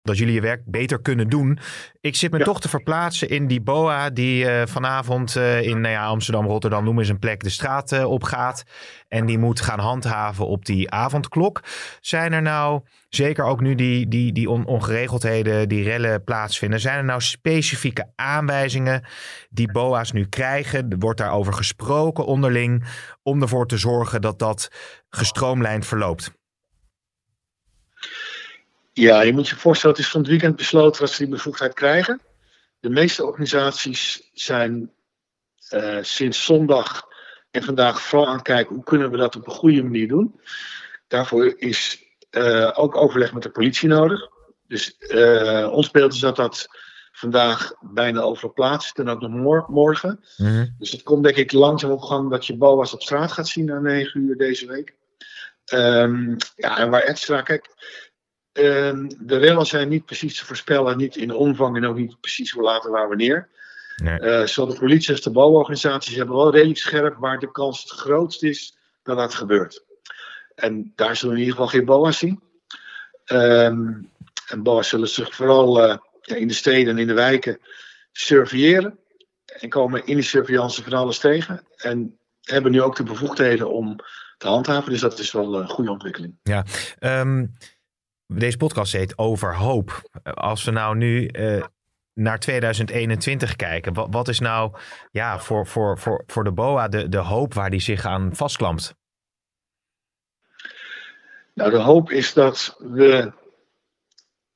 Dat 0.03 0.17
jullie 0.17 0.33
je 0.33 0.41
werk 0.41 0.62
beter 0.65 1.01
kunnen 1.01 1.29
doen. 1.29 1.60
Ik 2.01 2.15
zit 2.15 2.31
me 2.31 2.38
Ja. 2.38 2.43
toch 2.43 2.62
te 2.62 2.69
verplaatsen 2.69 3.29
in 3.29 3.48
die 3.48 3.62
BOA 3.62 4.10
die 4.10 4.50
eh, 4.50 4.67
vanavond 4.67 5.36
eh, 5.36 5.62
in 5.62 5.81
nou 5.81 5.93
ja, 5.93 6.05
Amsterdam, 6.05 6.45
Rotterdam, 6.45 6.83
noem 6.83 7.00
eens 7.00 7.10
een 7.10 7.19
plek, 7.19 7.43
de 7.43 7.50
straat 7.50 7.91
eh, 7.91 8.10
opgaat. 8.10 8.63
En 9.07 9.25
die 9.25 9.38
moet 9.38 9.62
gaan 9.62 9.79
handhaven 9.79 10.48
op 10.48 10.65
die 10.65 10.91
avondklok. 10.91 11.62
Zijn 12.01 12.33
er 12.33 12.41
nou, 12.41 12.81
zeker 13.10 13.43
ook 13.45 13.62
nu 13.62 13.75
die, 13.75 14.07
die, 14.07 14.31
die 14.33 14.50
on- 14.50 14.65
ongeregeldheden, 14.65 15.69
die 15.69 15.83
rellen 15.83 16.24
plaatsvinden, 16.24 16.79
zijn 16.79 16.98
er 16.98 17.03
nou 17.05 17.22
specifieke 17.22 18.12
aanwijzingen 18.15 19.03
die 19.50 19.72
BOA's 19.72 20.12
nu 20.12 20.25
krijgen? 20.25 20.89
Er 20.89 20.98
wordt 21.00 21.19
daarover 21.19 21.53
gesproken 21.53 22.25
onderling 22.25 22.83
om 23.22 23.41
ervoor 23.41 23.67
te 23.67 23.77
zorgen 23.77 24.22
dat 24.22 24.39
dat 24.39 24.69
gestroomlijnd 25.10 25.86
verloopt. 25.86 26.31
Ja, 28.93 29.21
je 29.21 29.33
moet 29.33 29.50
je 29.50 29.55
voorstellen, 29.55 29.95
het 29.95 30.05
is 30.05 30.12
van 30.12 30.21
het 30.21 30.29
weekend 30.29 30.55
besloten 30.55 31.01
dat 31.01 31.12
ze 31.12 31.23
die 31.23 31.33
bevoegdheid 31.33 31.73
krijgen. 31.73 32.21
De 32.79 32.89
meeste 32.89 33.25
organisaties 33.25 34.29
zijn 34.33 34.91
eh, 35.69 35.97
sinds 36.01 36.45
zondag 36.45 37.07
en 37.51 37.63
vandaag 37.63 38.01
vooral 38.01 38.27
aan 38.27 38.33
het 38.35 38.43
kijken 38.43 38.75
hoe 38.75 38.83
kunnen 38.83 39.12
we 39.12 39.17
dat 39.17 39.35
op 39.35 39.47
een 39.47 39.53
goede 39.53 39.83
manier 39.83 40.07
doen. 40.07 40.39
Daarvoor 41.07 41.53
is 41.57 42.03
eh, 42.29 42.71
ook 42.73 42.95
overleg 42.95 43.33
met 43.33 43.43
de 43.43 43.50
politie 43.50 43.89
nodig. 43.89 44.29
Dus 44.67 44.97
eh, 44.97 45.69
ons 45.71 45.91
beeld 45.91 46.13
is 46.13 46.19
dat 46.19 46.35
dat 46.35 46.67
vandaag 47.12 47.73
bijna 47.81 48.21
overal 48.21 48.53
plaats 48.53 48.85
is 48.85 48.91
en 48.91 49.09
ook 49.09 49.21
nog 49.21 49.31
mor- 49.31 49.65
morgen. 49.67 50.23
Dus 50.77 50.91
het 50.91 51.03
komt 51.03 51.23
denk 51.23 51.35
ik 51.35 51.51
langzaam 51.51 51.91
op 51.91 52.01
gang 52.01 52.29
dat 52.29 52.45
je 52.45 52.57
BOA's 52.57 52.93
op 52.93 53.01
straat 53.01 53.31
gaat 53.31 53.47
zien 53.47 53.65
na 53.65 53.79
9 53.79 54.21
uur 54.21 54.38
deze 54.38 54.67
week. 54.67 54.95
Ehm, 55.65 56.35
ja, 56.55 56.77
en 56.77 56.89
waar 56.89 57.01
extra, 57.01 57.41
kijk, 57.41 57.69
de 58.53 59.38
rellen 59.38 59.65
zijn 59.65 59.89
niet 59.89 60.05
precies 60.05 60.38
te 60.38 60.45
voorspellen, 60.45 60.98
niet 60.98 61.15
in 61.15 61.33
omvang 61.33 61.75
en 61.75 61.86
ook 61.86 61.98
niet 61.98 62.19
precies 62.19 62.51
hoe 62.51 62.63
laat 62.63 62.86
en 62.86 62.91
waar 62.91 63.07
wanneer. 63.07 63.50
Nee. 63.95 64.19
Eh, 64.19 64.45
zowel 64.45 64.74
de 64.74 64.79
politie 64.79 65.12
als 65.12 65.22
de 65.22 65.31
bouworganisaties 65.31 66.15
hebben 66.15 66.36
wel 66.36 66.51
redelijk 66.51 66.79
scherp 66.79 67.15
waar 67.15 67.39
de 67.39 67.51
kans 67.51 67.81
het 67.81 67.91
grootst 67.91 68.43
is 68.43 68.77
dat 69.03 69.17
dat 69.17 69.33
gebeurt. 69.33 69.83
En 70.55 70.91
daar 70.95 71.15
zullen 71.15 71.36
we 71.36 71.41
in 71.41 71.48
ieder 71.48 71.62
geval 71.62 71.79
geen 71.79 71.86
BOA's 71.86 72.17
zien. 72.17 72.41
Ehm, 73.25 73.91
en 74.48 74.63
BOA's 74.63 74.89
zullen 74.89 75.07
zich 75.07 75.36
vooral 75.36 75.83
eh, 75.83 75.98
ja, 76.22 76.36
in 76.36 76.48
de 76.48 76.53
steden 76.53 76.93
en 76.93 77.00
in 77.00 77.07
de 77.07 77.13
wijken 77.13 77.60
surveilleren. 78.12 79.00
En 79.45 79.69
komen 79.69 80.05
in 80.05 80.15
die 80.15 80.24
surveillance 80.24 80.83
van 80.83 80.93
alles 80.93 81.19
tegen. 81.19 81.63
En 81.75 82.17
hebben 82.41 82.72
nu 82.72 82.81
ook 82.81 82.95
de 82.95 83.03
bevoegdheden 83.03 83.72
om 83.72 83.95
te 84.38 84.48
handhaven. 84.48 84.91
Dus 84.91 85.01
dat 85.01 85.19
is 85.19 85.31
wel 85.31 85.55
een 85.55 85.69
goede 85.69 85.91
ontwikkeling. 85.91 86.38
Ehm, 87.00 87.45
deze 88.27 88.58
podcast 88.58 88.94
heet 88.94 89.18
Over 89.18 89.56
Hoop. 89.56 90.01
Als 90.24 90.63
we 90.63 90.72
nou 90.72 90.96
nu 90.96 91.27
eh, 91.27 91.63
naar 92.13 92.39
2021 92.39 93.56
kijken, 93.56 93.94
wat, 93.94 94.08
wat 94.12 94.27
is 94.27 94.39
nou 94.39 94.74
ja, 95.12 95.39
voor, 95.39 95.68
voor, 95.68 96.00
voor, 96.00 96.24
voor 96.27 96.44
de 96.44 96.51
BOA 96.51 96.88
de, 96.88 97.10
de 97.10 97.18
hoop 97.18 97.53
waar 97.53 97.70
die 97.70 97.82
zich 97.82 98.06
aan 98.06 98.36
vastklampt? 98.36 98.96
Nou, 101.53 101.72
de 101.72 101.77
hoop 101.77 102.12
is 102.12 102.34
dat 102.34 102.75
we, 102.80 103.32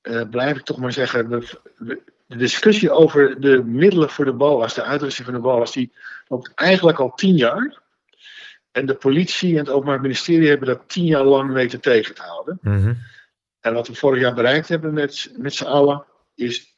eh, 0.01 0.21
blijf 0.29 0.57
ik 0.57 0.63
toch 0.63 0.77
maar 0.77 0.93
zeggen, 0.93 1.29
we, 1.29 1.57
we- 1.77 2.01
de 2.27 2.37
discussie 2.37 2.91
over 2.91 3.41
de 3.41 3.63
middelen 3.63 4.09
voor 4.09 4.25
de 4.25 4.33
BOA's, 4.33 4.73
de 4.73 4.83
uitrusting 4.83 5.25
van 5.27 5.35
de 5.35 5.41
BOA's, 5.41 5.71
die 5.71 5.93
loopt 6.27 6.51
eigenlijk 6.55 6.99
al 6.99 7.13
tien 7.15 7.35
jaar. 7.35 7.81
En 8.71 8.85
de 8.85 8.95
politie 8.95 9.51
en 9.51 9.57
het 9.57 9.69
Openbaar 9.69 10.01
Ministerie 10.01 10.47
hebben 10.49 10.67
dat 10.67 10.81
tien 10.89 11.05
jaar 11.05 11.23
lang 11.23 11.51
weten 11.53 11.81
tegen 11.81 12.15
te 12.15 12.21
houden. 12.21 12.59
Mhm. 12.61 12.93
En 13.67 13.73
wat 13.73 13.87
we 13.87 13.95
vorig 13.95 14.21
jaar 14.21 14.33
bereikt 14.33 14.67
hebben 14.67 14.93
met, 14.93 15.31
met 15.37 15.53
z'n 15.53 15.65
allen, 15.65 16.05
is 16.35 16.73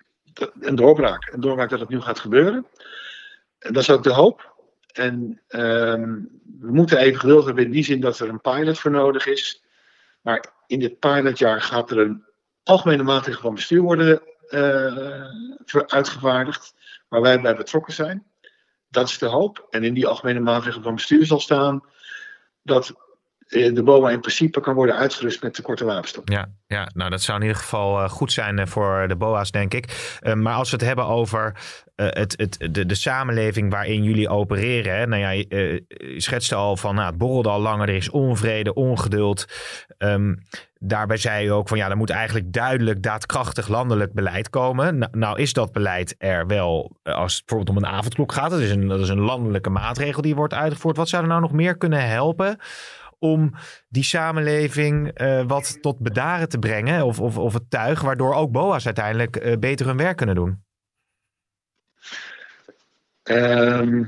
een 0.59 0.75
doorbraak. 0.75 1.29
Een 1.33 1.41
doorbraak 1.41 1.69
dat 1.69 1.79
het 1.79 1.89
nu 1.89 2.01
gaat 2.01 2.19
gebeuren. 2.19 2.65
En 3.59 3.73
dat 3.73 3.81
is 3.81 3.89
ook 3.89 4.03
de 4.03 4.13
hoop. 4.13 4.55
En 4.93 5.41
ehm, 5.47 6.19
we 6.59 6.71
moeten 6.71 6.97
even 6.97 7.19
geduld 7.19 7.45
hebben 7.45 7.63
in 7.63 7.71
die 7.71 7.83
zin 7.83 8.01
dat 8.01 8.19
er 8.19 8.29
een 8.29 8.41
pilot 8.41 8.79
voor 8.79 8.91
nodig 8.91 9.25
is. 9.25 9.63
Maar 10.21 10.43
in 10.67 10.79
dit 10.79 10.99
pilotjaar 10.99 11.61
gaat 11.61 11.91
er 11.91 11.97
een 11.97 12.23
algemene 12.63 13.03
maatregel 13.03 13.41
van 13.41 13.55
bestuur 13.55 13.81
worden 13.81 14.21
eh, 14.47 15.25
uitgevaardigd, 15.85 16.73
waar 17.07 17.21
wij 17.21 17.41
bij 17.41 17.55
betrokken 17.55 17.93
zijn. 17.93 18.27
Dat 18.87 19.09
is 19.09 19.17
de 19.17 19.25
hoop. 19.25 19.67
En 19.69 19.83
in 19.83 19.93
die 19.93 20.07
algemene 20.07 20.39
maatregel 20.39 20.81
van 20.81 20.95
bestuur 20.95 21.25
zal 21.25 21.39
staan 21.39 21.83
dat 22.61 22.93
de 23.49 23.83
BOA 23.83 24.09
in 24.09 24.19
principe 24.19 24.59
kan 24.59 24.75
worden 24.75 24.95
uitgerust 24.95 25.43
met 25.43 25.55
de 25.55 25.61
korte 25.61 25.85
wapenstok. 25.85 26.29
Ja, 26.29 26.49
ja, 26.67 26.89
nou 26.93 27.09
dat 27.09 27.21
zou 27.21 27.37
in 27.37 27.43
ieder 27.43 27.61
geval 27.61 27.99
eh, 27.99 28.09
goed 28.09 28.31
zijn 28.31 28.59
eh, 28.59 28.65
voor 28.65 29.05
de 29.07 29.15
BOA's, 29.15 29.51
denk 29.51 29.73
ik. 29.73 30.17
Eh, 30.19 30.33
maar 30.33 30.53
als 30.53 30.69
we 30.69 30.75
het 30.75 30.85
hebben 30.85 31.05
over 31.05 31.53
eh, 31.99 32.07
het, 32.09 32.33
het, 32.37 32.73
de, 32.73 32.85
de 32.85 32.95
samenleving 32.95 33.71
waarin 33.71 34.03
jullie 34.03 34.29
opereren. 34.29 34.97
Hè, 34.97 35.07
nou 35.07 35.21
ja, 35.21 35.29
je, 35.29 35.47
eh, 35.47 36.19
schetste 36.19 36.55
al 36.55 36.77
van, 36.77 36.95
nou, 36.95 37.07
het 37.07 37.17
borrelde 37.17 37.49
al 37.49 37.59
langer, 37.59 37.89
er 37.89 37.95
is 37.95 38.09
onvrede, 38.09 38.73
ongeduld. 38.73 39.45
Ehm, 39.97 40.35
daarbij 40.77 41.17
zei 41.17 41.43
je 41.43 41.51
ook 41.51 41.67
van, 41.67 41.77
ja, 41.77 41.89
er 41.89 41.97
moet 41.97 42.09
eigenlijk 42.09 42.53
duidelijk 42.53 43.03
daadkrachtig 43.03 43.67
landelijk 43.67 44.13
beleid 44.13 44.49
komen. 44.49 45.09
Nou, 45.11 45.39
is 45.39 45.53
dat 45.53 45.71
beleid 45.71 46.15
er 46.17 46.47
wel, 46.47 46.97
eh, 47.03 47.13
als 47.13 47.35
het 47.35 47.45
bijvoorbeeld 47.45 47.77
om 47.77 47.83
een 47.83 47.95
avondklok 47.95 48.31
gaat. 48.31 48.51
Is 48.51 48.71
een, 48.71 48.87
dat 48.87 48.99
is 48.99 49.09
een 49.09 49.19
landelijke 49.19 49.69
maatregel 49.69 50.21
die 50.21 50.35
wordt 50.35 50.53
uitgevoerd. 50.53 50.97
Wat 50.97 51.09
zou 51.09 51.23
er 51.23 51.29
nou 51.29 51.41
nog 51.41 51.51
meer 51.51 51.77
kunnen 51.77 52.07
helpen? 52.09 52.57
Om 53.19 53.53
die 53.87 54.03
samenleving 54.03 55.11
eh, 55.13 55.43
wat 55.47 55.81
tot 55.81 55.99
bedaren 55.99 56.49
te 56.49 56.59
brengen. 56.59 57.05
Of, 57.05 57.19
of, 57.19 57.37
of 57.37 57.53
het 57.53 57.69
tuig, 57.69 58.01
waardoor 58.01 58.33
ook 58.33 58.51
BOA's 58.51 58.85
uiteindelijk 58.85 59.35
eh, 59.35 59.57
beter 59.57 59.85
hun 59.85 59.97
werk 59.97 60.17
kunnen 60.17 60.35
doen. 60.35 60.63
Ehm, 63.23 64.03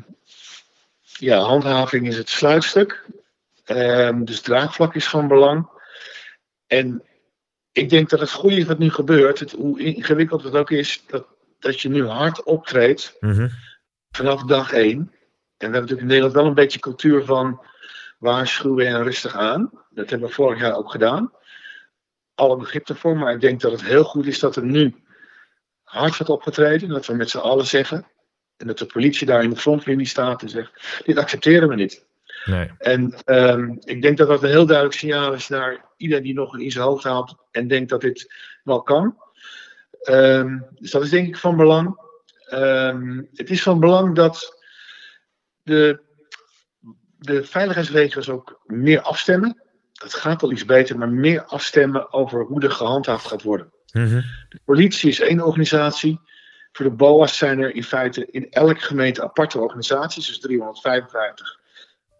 ja, 1.01 1.37
handhaving 1.37 2.07
is 2.07 2.17
het 2.17 2.29
sluitstuk. 2.29 3.05
Ehm, 3.65 4.23
dus 4.23 4.41
draagvlak 4.41 4.95
is 4.95 5.07
van 5.07 5.27
belang. 5.27 5.69
En 6.67 7.03
ik 7.71 7.89
denk 7.89 8.09
dat 8.09 8.19
het 8.19 8.31
goede 8.31 8.65
wat 8.65 8.77
nu 8.79 8.89
gebeurt, 8.89 9.39
het, 9.39 9.51
hoe 9.51 9.79
ingewikkeld 9.79 10.43
het 10.43 10.55
ook 10.55 10.71
is, 10.71 11.03
dat, 11.07 11.25
dat 11.59 11.81
je 11.81 11.89
nu 11.89 12.07
hard 12.07 12.43
optreedt 12.43 13.17
Mhm. 13.19 13.49
vanaf 14.09 14.43
dag 14.43 14.73
één. 14.73 14.97
En 14.97 15.67
we 15.67 15.77
hebben 15.77 15.81
natuurlijk 15.81 16.01
in 16.01 16.07
Nederland 16.07 16.33
wel 16.33 16.45
een 16.45 16.53
beetje 16.53 16.79
cultuur 16.79 17.25
van 17.25 17.61
waarschuwen 18.21 18.87
en 18.87 19.03
rustig 19.03 19.35
aan. 19.35 19.69
Dat 19.89 20.09
hebben 20.09 20.27
we 20.27 20.33
vorig 20.33 20.59
jaar 20.59 20.75
ook 20.75 20.91
gedaan. 20.91 21.31
Alle 22.35 22.57
begrip 22.57 22.89
ervoor, 22.89 23.17
maar 23.17 23.33
ik 23.33 23.41
denk 23.41 23.61
dat 23.61 23.71
het 23.71 23.83
heel 23.83 24.03
goed 24.03 24.25
is 24.25 24.39
dat 24.39 24.55
er 24.55 24.63
nu 24.63 24.95
hard 25.83 26.17
wordt 26.17 26.31
opgetreden. 26.31 26.89
Dat 26.89 27.05
we 27.05 27.13
met 27.13 27.29
z'n 27.29 27.37
allen 27.37 27.65
zeggen. 27.65 28.07
En 28.57 28.67
dat 28.67 28.77
de 28.77 28.85
politie 28.85 29.27
daar 29.27 29.43
in 29.43 29.49
de 29.49 29.55
frontlinie 29.55 30.05
staat 30.05 30.41
en 30.41 30.49
zegt: 30.49 31.01
Dit 31.05 31.17
accepteren 31.17 31.69
we 31.69 31.75
niet. 31.75 32.05
Nee. 32.45 32.71
En 32.77 33.13
ehm, 33.23 33.75
ik 33.79 34.01
denk 34.01 34.17
dat 34.17 34.27
dat 34.27 34.43
een 34.43 34.49
heel 34.49 34.65
duidelijk 34.65 34.97
signaal 34.97 35.33
is 35.33 35.47
naar 35.47 35.85
iedereen 35.97 36.23
die 36.23 36.33
nog 36.33 36.57
in 36.57 36.71
zijn 36.71 36.85
hoofd 36.85 37.03
haalt 37.03 37.35
en 37.51 37.67
denkt 37.67 37.89
dat 37.89 38.01
dit 38.01 38.33
wel 38.63 38.81
kan. 38.81 39.17
Ehm, 40.01 40.59
dus 40.75 40.91
dat 40.91 41.03
is 41.03 41.09
denk 41.09 41.27
ik 41.27 41.37
van 41.37 41.55
belang. 41.55 41.99
Ehm, 42.45 43.21
het 43.33 43.49
is 43.49 43.63
van 43.63 43.79
belang 43.79 44.15
dat 44.15 44.61
de, 45.63 46.01
de 47.21 47.43
veiligheidsregels 47.43 48.29
ook 48.29 48.61
meer 48.65 49.01
afstemmen. 49.01 49.61
Dat 49.93 50.13
gaat 50.13 50.43
al 50.43 50.51
iets 50.51 50.65
beter, 50.65 50.97
maar 50.97 51.09
meer 51.09 51.43
afstemmen 51.43 52.13
over 52.13 52.43
hoe 52.43 52.61
er 52.61 52.71
gehandhaafd 52.71 53.27
gaat 53.27 53.41
worden. 53.41 53.73
Mhm. 53.91 54.21
De 54.49 54.59
politie 54.65 55.09
is 55.09 55.19
één 55.19 55.45
organisatie. 55.45 56.19
Voor 56.71 56.85
de 56.85 56.91
BOA's 56.91 57.37
zijn 57.37 57.59
er 57.59 57.75
in 57.75 57.83
feite 57.83 58.27
in 58.31 58.49
elke 58.49 58.79
gemeente 58.79 59.23
aparte 59.23 59.59
organisaties, 59.59 60.27
dus 60.27 60.39
355 60.39 61.59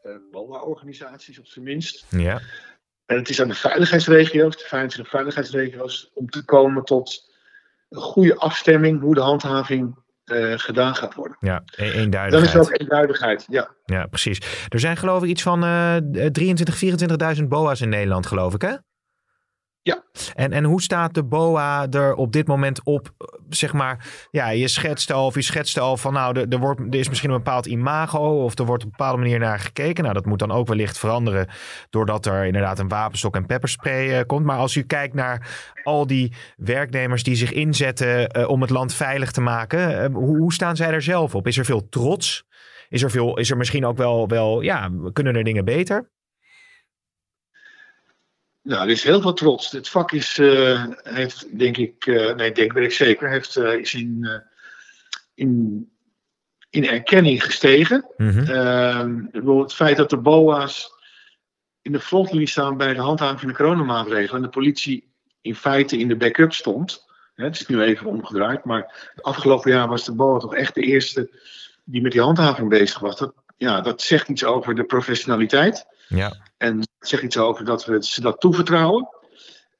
eh, 0.02 0.12
BOA-organisaties 0.32 1.40
op 1.40 1.46
zijn 1.46 1.66
minst. 1.66 2.06
Ja. 2.10 2.42
En 3.06 3.18
het 3.18 3.30
is 3.30 3.42
aan 3.42 3.48
de 3.48 3.54
veiligheidsregio's, 3.54 4.58
de 4.58 4.64
25 4.68 5.14
veiligheidsregio's, 5.14 6.12
om 6.14 6.30
te 6.30 6.46
komen 6.46 6.84
tot 6.84 7.34
een 7.90 8.02
goede 8.02 8.36
afstemming 8.36 9.02
hoe 9.02 9.16
de 9.16 9.22
handhaving 9.22 10.01
eh, 10.26 10.54
gedaan 10.56 10.96
gaat 10.96 11.14
worden. 11.14 11.38
Ja, 11.40 11.56
e- 11.56 11.78
Dan 11.78 11.86
is 11.88 11.94
eenduidigheid. 11.96 12.54
er 12.54 12.60
ook 12.62 12.80
eenduidigheid. 12.80 13.46
Ja. 13.50 13.70
Ja, 13.86 14.06
precies. 14.06 14.66
Er 14.70 14.80
zijn 14.80 14.98
geloof 14.98 15.24
ik 15.24 15.30
iets 15.30 15.42
van 15.42 15.64
eh 15.64 15.96
23, 16.32 16.78
24.000 17.38 17.44
BOA's 17.48 17.82
in 17.82 17.90
Nederland, 17.90 18.26
geloof 18.26 18.54
ik, 18.54 18.62
hè? 18.62 18.76
Ja. 19.84 20.04
En, 20.36 20.52
en 20.52 20.64
hoe 20.64 20.82
staat 20.82 21.14
de 21.14 21.24
BOA 21.24 21.88
er 21.90 22.14
op 22.14 22.32
dit 22.32 22.48
moment 22.48 22.84
op? 22.84 23.10
Zeg 23.50 23.74
maar, 23.74 24.08
ja, 24.32 24.50
je 24.50 24.68
schetst 24.68 25.12
al, 25.12 25.26
of 25.26 25.36
je 25.36 25.42
schetst 25.42 25.80
al 25.80 25.98
van, 25.98 26.14
nou, 26.14 26.40
er, 26.40 26.48
er, 26.50 26.60
wordt, 26.60 26.80
er 26.80 27.00
is 27.00 27.10
misschien 27.10 27.30
een 27.30 27.38
bepaald 27.38 27.66
imago, 27.66 28.44
of 28.44 28.60
er 28.60 28.66
wordt 28.66 28.84
op 28.84 28.90
een 28.90 28.98
bepaalde 28.98 29.22
manier 29.22 29.40
naar 29.40 29.60
gekeken. 29.60 30.04
Nou, 30.04 30.16
dat 30.16 30.26
moet 30.26 30.40
dan 30.40 30.52
ook 30.52 30.68
wellicht 30.68 30.98
veranderen, 30.98 31.48
doordat 31.90 32.26
er 32.26 32.46
inderdaad 32.46 32.80
een 32.80 32.88
wapenstok 32.88 33.36
en 33.36 33.46
pepperspray 33.46 34.20
eh, 34.20 34.26
komt. 34.26 34.46
Maar 34.46 34.58
als 34.58 34.76
u 34.76 34.84
kijkt 34.84 35.14
naar 35.14 35.50
al 35.84 36.08
die 36.08 36.34
werknemers 36.58 37.24
die 37.24 37.36
zich 37.36 37.52
inzetten 37.52 38.30
eh, 38.30 38.50
om 38.50 38.62
het 38.62 38.70
land 38.70 38.94
veilig 38.94 39.32
te 39.32 39.42
maken, 39.42 40.04
eh, 40.04 40.14
hoe, 40.14 40.38
hoe 40.38 40.54
staan 40.54 40.76
zij 40.76 40.92
er 40.92 41.02
zelf 41.02 41.36
op? 41.36 41.48
Is 41.48 41.58
er 41.58 41.66
veel 41.66 41.90
trots? 41.90 42.46
Is 42.90 43.04
er, 43.04 43.12
veel, 43.12 43.38
is 43.38 43.52
er 43.52 43.58
misschien 43.58 43.86
ook 43.86 43.98
wel, 43.98 44.28
wel, 44.28 44.62
ja, 44.62 44.90
kunnen 45.14 45.36
er 45.36 45.44
dingen 45.44 45.66
beter? 45.66 46.10
Nou, 48.64 48.82
er 48.84 48.90
is 48.90 49.04
heel 49.04 49.22
veel 49.22 49.34
trots. 49.34 49.72
Het 49.72 49.90
vak 49.90 50.12
is, 50.12 50.38
eh, 50.38 50.86
heeft, 51.04 51.58
denk 51.60 51.78
ik, 51.78 52.06
eh, 52.06 52.36
nee, 52.36 52.52
denk 52.52 52.74
ik 52.74 52.92
zeker, 52.92 53.30
heeft, 53.30 53.56
eh, 53.56 53.74
is 53.74 53.94
in, 53.94 54.42
in, 55.34 55.90
in 56.70 56.88
erkenning 56.88 57.44
gestegen. 57.44 58.06
Bedoel, 59.32 59.62
het 59.62 59.74
feit 59.74 59.98
dat 59.98 60.10
de 60.10 60.18
BOA's 60.18 60.94
in 61.82 61.92
de 61.92 62.00
frontlinie 62.00 62.48
staan 62.48 62.78
bij 62.78 62.94
de 62.94 63.02
handhaving 63.02 63.40
van 63.40 63.50
de 63.50 63.56
coronamaatregelen 63.56 64.36
en 64.36 64.42
de 64.42 64.50
politie 64.50 65.12
in 65.42 65.56
feite 65.56 65.98
in 65.98 66.08
de 66.08 66.16
backup 66.16 66.54
stond. 66.54 67.10
Hè, 67.36 67.44
het 67.44 67.60
is 67.60 67.68
nu 67.68 67.82
even 67.82 68.06
omgedraaid, 68.06 68.66
maar 68.66 69.10
het 69.16 69.24
afgelopen 69.24 69.72
jaar 69.72 69.88
was 69.88 70.06
de 70.06 70.16
BOA 70.16 70.40
toch 70.40 70.56
echt 70.56 70.76
de 70.76 70.82
eerste 70.82 71.30
die 71.84 72.02
met 72.02 72.12
die 72.12 72.22
handhaving 72.22 72.70
bezig 72.70 73.00
was. 73.00 73.18
Dat, 73.18 73.34
ja, 73.58 73.82
dat 73.82 74.02
zegt 74.02 74.28
iets 74.28 74.44
over 74.44 74.76
de 74.76 74.84
professionaliteit. 74.84 75.86
Ja, 76.08 76.36
En 76.58 76.88
zegt 77.08 77.24
iets 77.24 77.38
over 77.38 77.66
dat 77.66 77.86
we 77.86 78.04
ze 78.06 78.22
dat 78.22 78.40
toevertrouwen. 78.40 79.08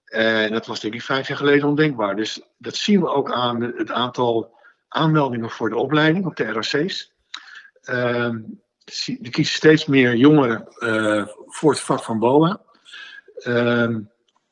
En 0.06 0.52
dat 0.52 0.66
was 0.66 0.80
denk 0.80 0.94
ik 0.94 1.02
vijf 1.02 1.28
jaar 1.28 1.38
geleden 1.38 1.68
ondenkbaar. 1.68 2.16
Dus 2.16 2.42
dat 2.58 2.76
zien 2.76 3.02
we 3.02 3.10
ook 3.10 3.32
aan 3.32 3.62
het 3.62 3.92
aantal 3.92 4.60
aanmeldingen 4.88 5.50
voor 5.50 5.70
de 5.70 5.76
opleiding 5.76 6.26
op 6.26 6.36
de 6.36 6.52
ROC's. 6.52 7.14
Ehm, 7.82 8.40
zie- 8.86 9.20
er 9.24 9.30
kiezen 9.30 9.56
steeds 9.56 9.86
meer 9.86 10.16
jongeren 10.16 10.68
eh, 10.68 11.28
voor 11.48 11.72
het 11.72 11.80
vak 11.80 12.04
van 12.04 12.20
BOA. 12.20 12.62
Ehm, 13.36 14.00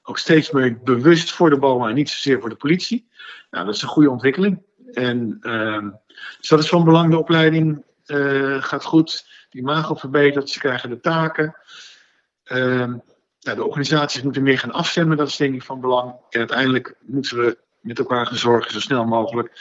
ook 0.04 0.18
steeds 0.18 0.52
meer 0.52 0.80
bewust 0.84 1.32
voor 1.32 1.50
de 1.50 1.60
BOA 1.60 1.90
en 1.90 1.96
niet 1.96 2.10
zozeer 2.10 2.40
voor 2.40 2.50
de 2.50 2.56
politie. 2.56 3.10
Nou, 3.52 3.66
dat 3.66 3.76
is 3.76 3.82
een 3.82 3.88
goede 3.88 4.10
ontwikkeling. 4.10 4.62
En 4.94 5.38
ehm, 5.42 5.90
dus 6.38 6.50
dat 6.50 6.60
is 6.60 6.70
van 6.70 6.84
belang. 6.84 7.12
De 7.12 7.18
opleiding 7.18 7.84
eh, 8.06 8.64
gaat 8.64 8.84
goed. 8.84 9.28
Die 9.50 9.62
imago 9.62 9.96
verbetert. 9.96 10.50
Ze 10.50 10.60
krijgen 10.60 10.90
de 10.90 11.00
taken. 11.00 11.56
Ehm, 12.50 12.98
nou, 13.40 13.58
de 13.58 13.66
organisaties 13.66 14.22
moeten 14.22 14.44
meer 14.44 14.60
gaan 14.60 14.72
afstemmen. 14.72 15.18
Dat 15.18 15.28
is 15.28 15.36
denk 15.36 15.56
ik 15.56 15.64
van 15.64 15.82
belang. 15.82 16.16
En 16.30 16.40
uiteindelijk 16.40 16.96
moeten 17.06 17.38
we 17.38 17.58
met 17.82 18.00
elkaar 18.00 18.26
gaan 18.26 18.38
zorgen, 18.38 18.72
zo 18.72 18.80
snel 18.80 19.06
mogelijk, 19.06 19.52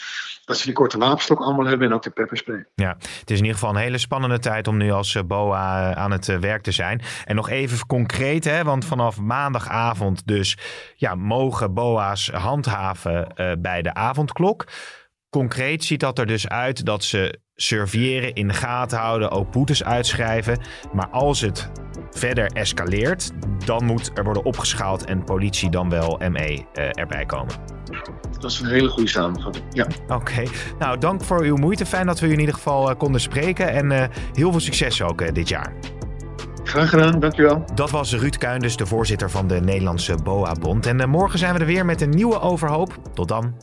dat 0.44 0.58
ze 0.58 0.64
die 0.64 0.74
korte 0.74 0.98
wapenstok 0.98 1.40
allemaal 1.40 1.66
hebben 1.66 1.86
en 1.86 1.94
ook 1.94 2.02
de 2.02 2.10
pepperspray. 2.10 2.66
ja, 2.74 2.96
het 2.98 3.30
is 3.30 3.36
in 3.38 3.44
ieder 3.44 3.58
geval 3.58 3.70
een 3.70 3.82
hele 3.82 3.98
spannende 3.98 4.38
tijd 4.38 4.68
om 4.68 4.76
nu 4.76 4.90
als 4.90 5.14
eh, 5.14 5.22
BOA 5.22 5.94
aan 5.94 6.10
het 6.10 6.28
eh, 6.28 6.38
werk 6.38 6.62
te 6.62 6.72
zijn. 6.72 7.02
En 7.24 7.34
nog 7.34 7.48
even 7.48 7.86
concreet, 7.86 8.44
hè, 8.44 8.64
want 8.64 8.84
vanaf 8.84 9.20
maandagavond 9.20 10.26
dus 10.26 10.56
ja, 10.94 11.14
mogen 11.14 11.74
BOA's 11.74 12.28
handhaven 12.28 13.34
eh, 13.34 13.52
bij 13.58 13.82
de 13.82 13.94
avondklok. 13.94 14.66
Concreet 15.30 15.84
ziet 15.84 16.00
dat 16.00 16.18
er 16.18 16.26
dus 16.26 16.48
uit 16.48 16.84
dat 16.84 17.04
ze 17.04 17.40
surveilleren, 17.60 18.34
in 18.34 18.48
de 18.48 18.54
gaten 18.54 18.98
houden, 18.98 19.30
ook 19.30 19.50
boetes 19.50 19.84
uitschrijven. 19.84 20.58
Maar 20.92 21.08
als 21.08 21.40
het 21.40 21.70
verder 22.10 22.46
escaleert, 22.46 23.30
dan 23.64 23.84
moet 23.84 24.10
er 24.14 24.24
worden 24.24 24.44
opgeschaald 24.44 25.04
en 25.04 25.24
politie 25.24 25.70
dan 25.70 25.90
wel 25.90 26.20
ME 26.30 26.64
eh, 26.72 26.88
erbij 26.92 27.26
komen. 27.26 27.54
Dat 28.40 28.50
is 28.50 28.60
een 28.60 28.68
hele 28.68 28.88
goede 28.88 29.08
samenvatting. 29.08 29.64
Ja. 29.70 29.86
Oké, 30.08 30.42
nou 30.78 30.98
dank 30.98 31.24
voor 31.24 31.42
uw 31.42 31.56
moeite. 31.56 31.86
Fijn 31.86 32.06
dat 32.06 32.20
we 32.20 32.26
u 32.26 32.32
in 32.32 32.40
ieder 32.40 32.54
geval 32.54 32.90
eh, 32.90 32.96
konden 32.96 33.20
spreken 33.20 33.70
en 33.70 33.92
eh, 33.92 34.08
heel 34.32 34.50
veel 34.50 34.60
succes 34.60 35.02
ook 35.02 35.34
dit 35.34 35.48
jaar. 35.48 35.72
Graag 36.64 36.88
gedaan, 36.90 37.20
dankjewel. 37.20 37.64
Dat 37.74 37.90
was 37.90 38.14
Ruud 38.14 38.36
Kuinders, 38.36 38.76
de 38.76 38.86
voorzitter 38.86 39.30
van 39.30 39.46
de 39.46 39.60
Nederlandse 39.60 40.14
BOA-bond. 40.24 40.86
En 40.86 41.08
morgen 41.08 41.38
zijn 41.38 41.54
we 41.54 41.60
er 41.60 41.66
weer 41.66 41.84
met 41.84 42.00
een 42.00 42.10
nieuwe 42.10 42.40
overhoop. 42.40 42.96
Tot 43.14 43.28
dan. 43.28 43.54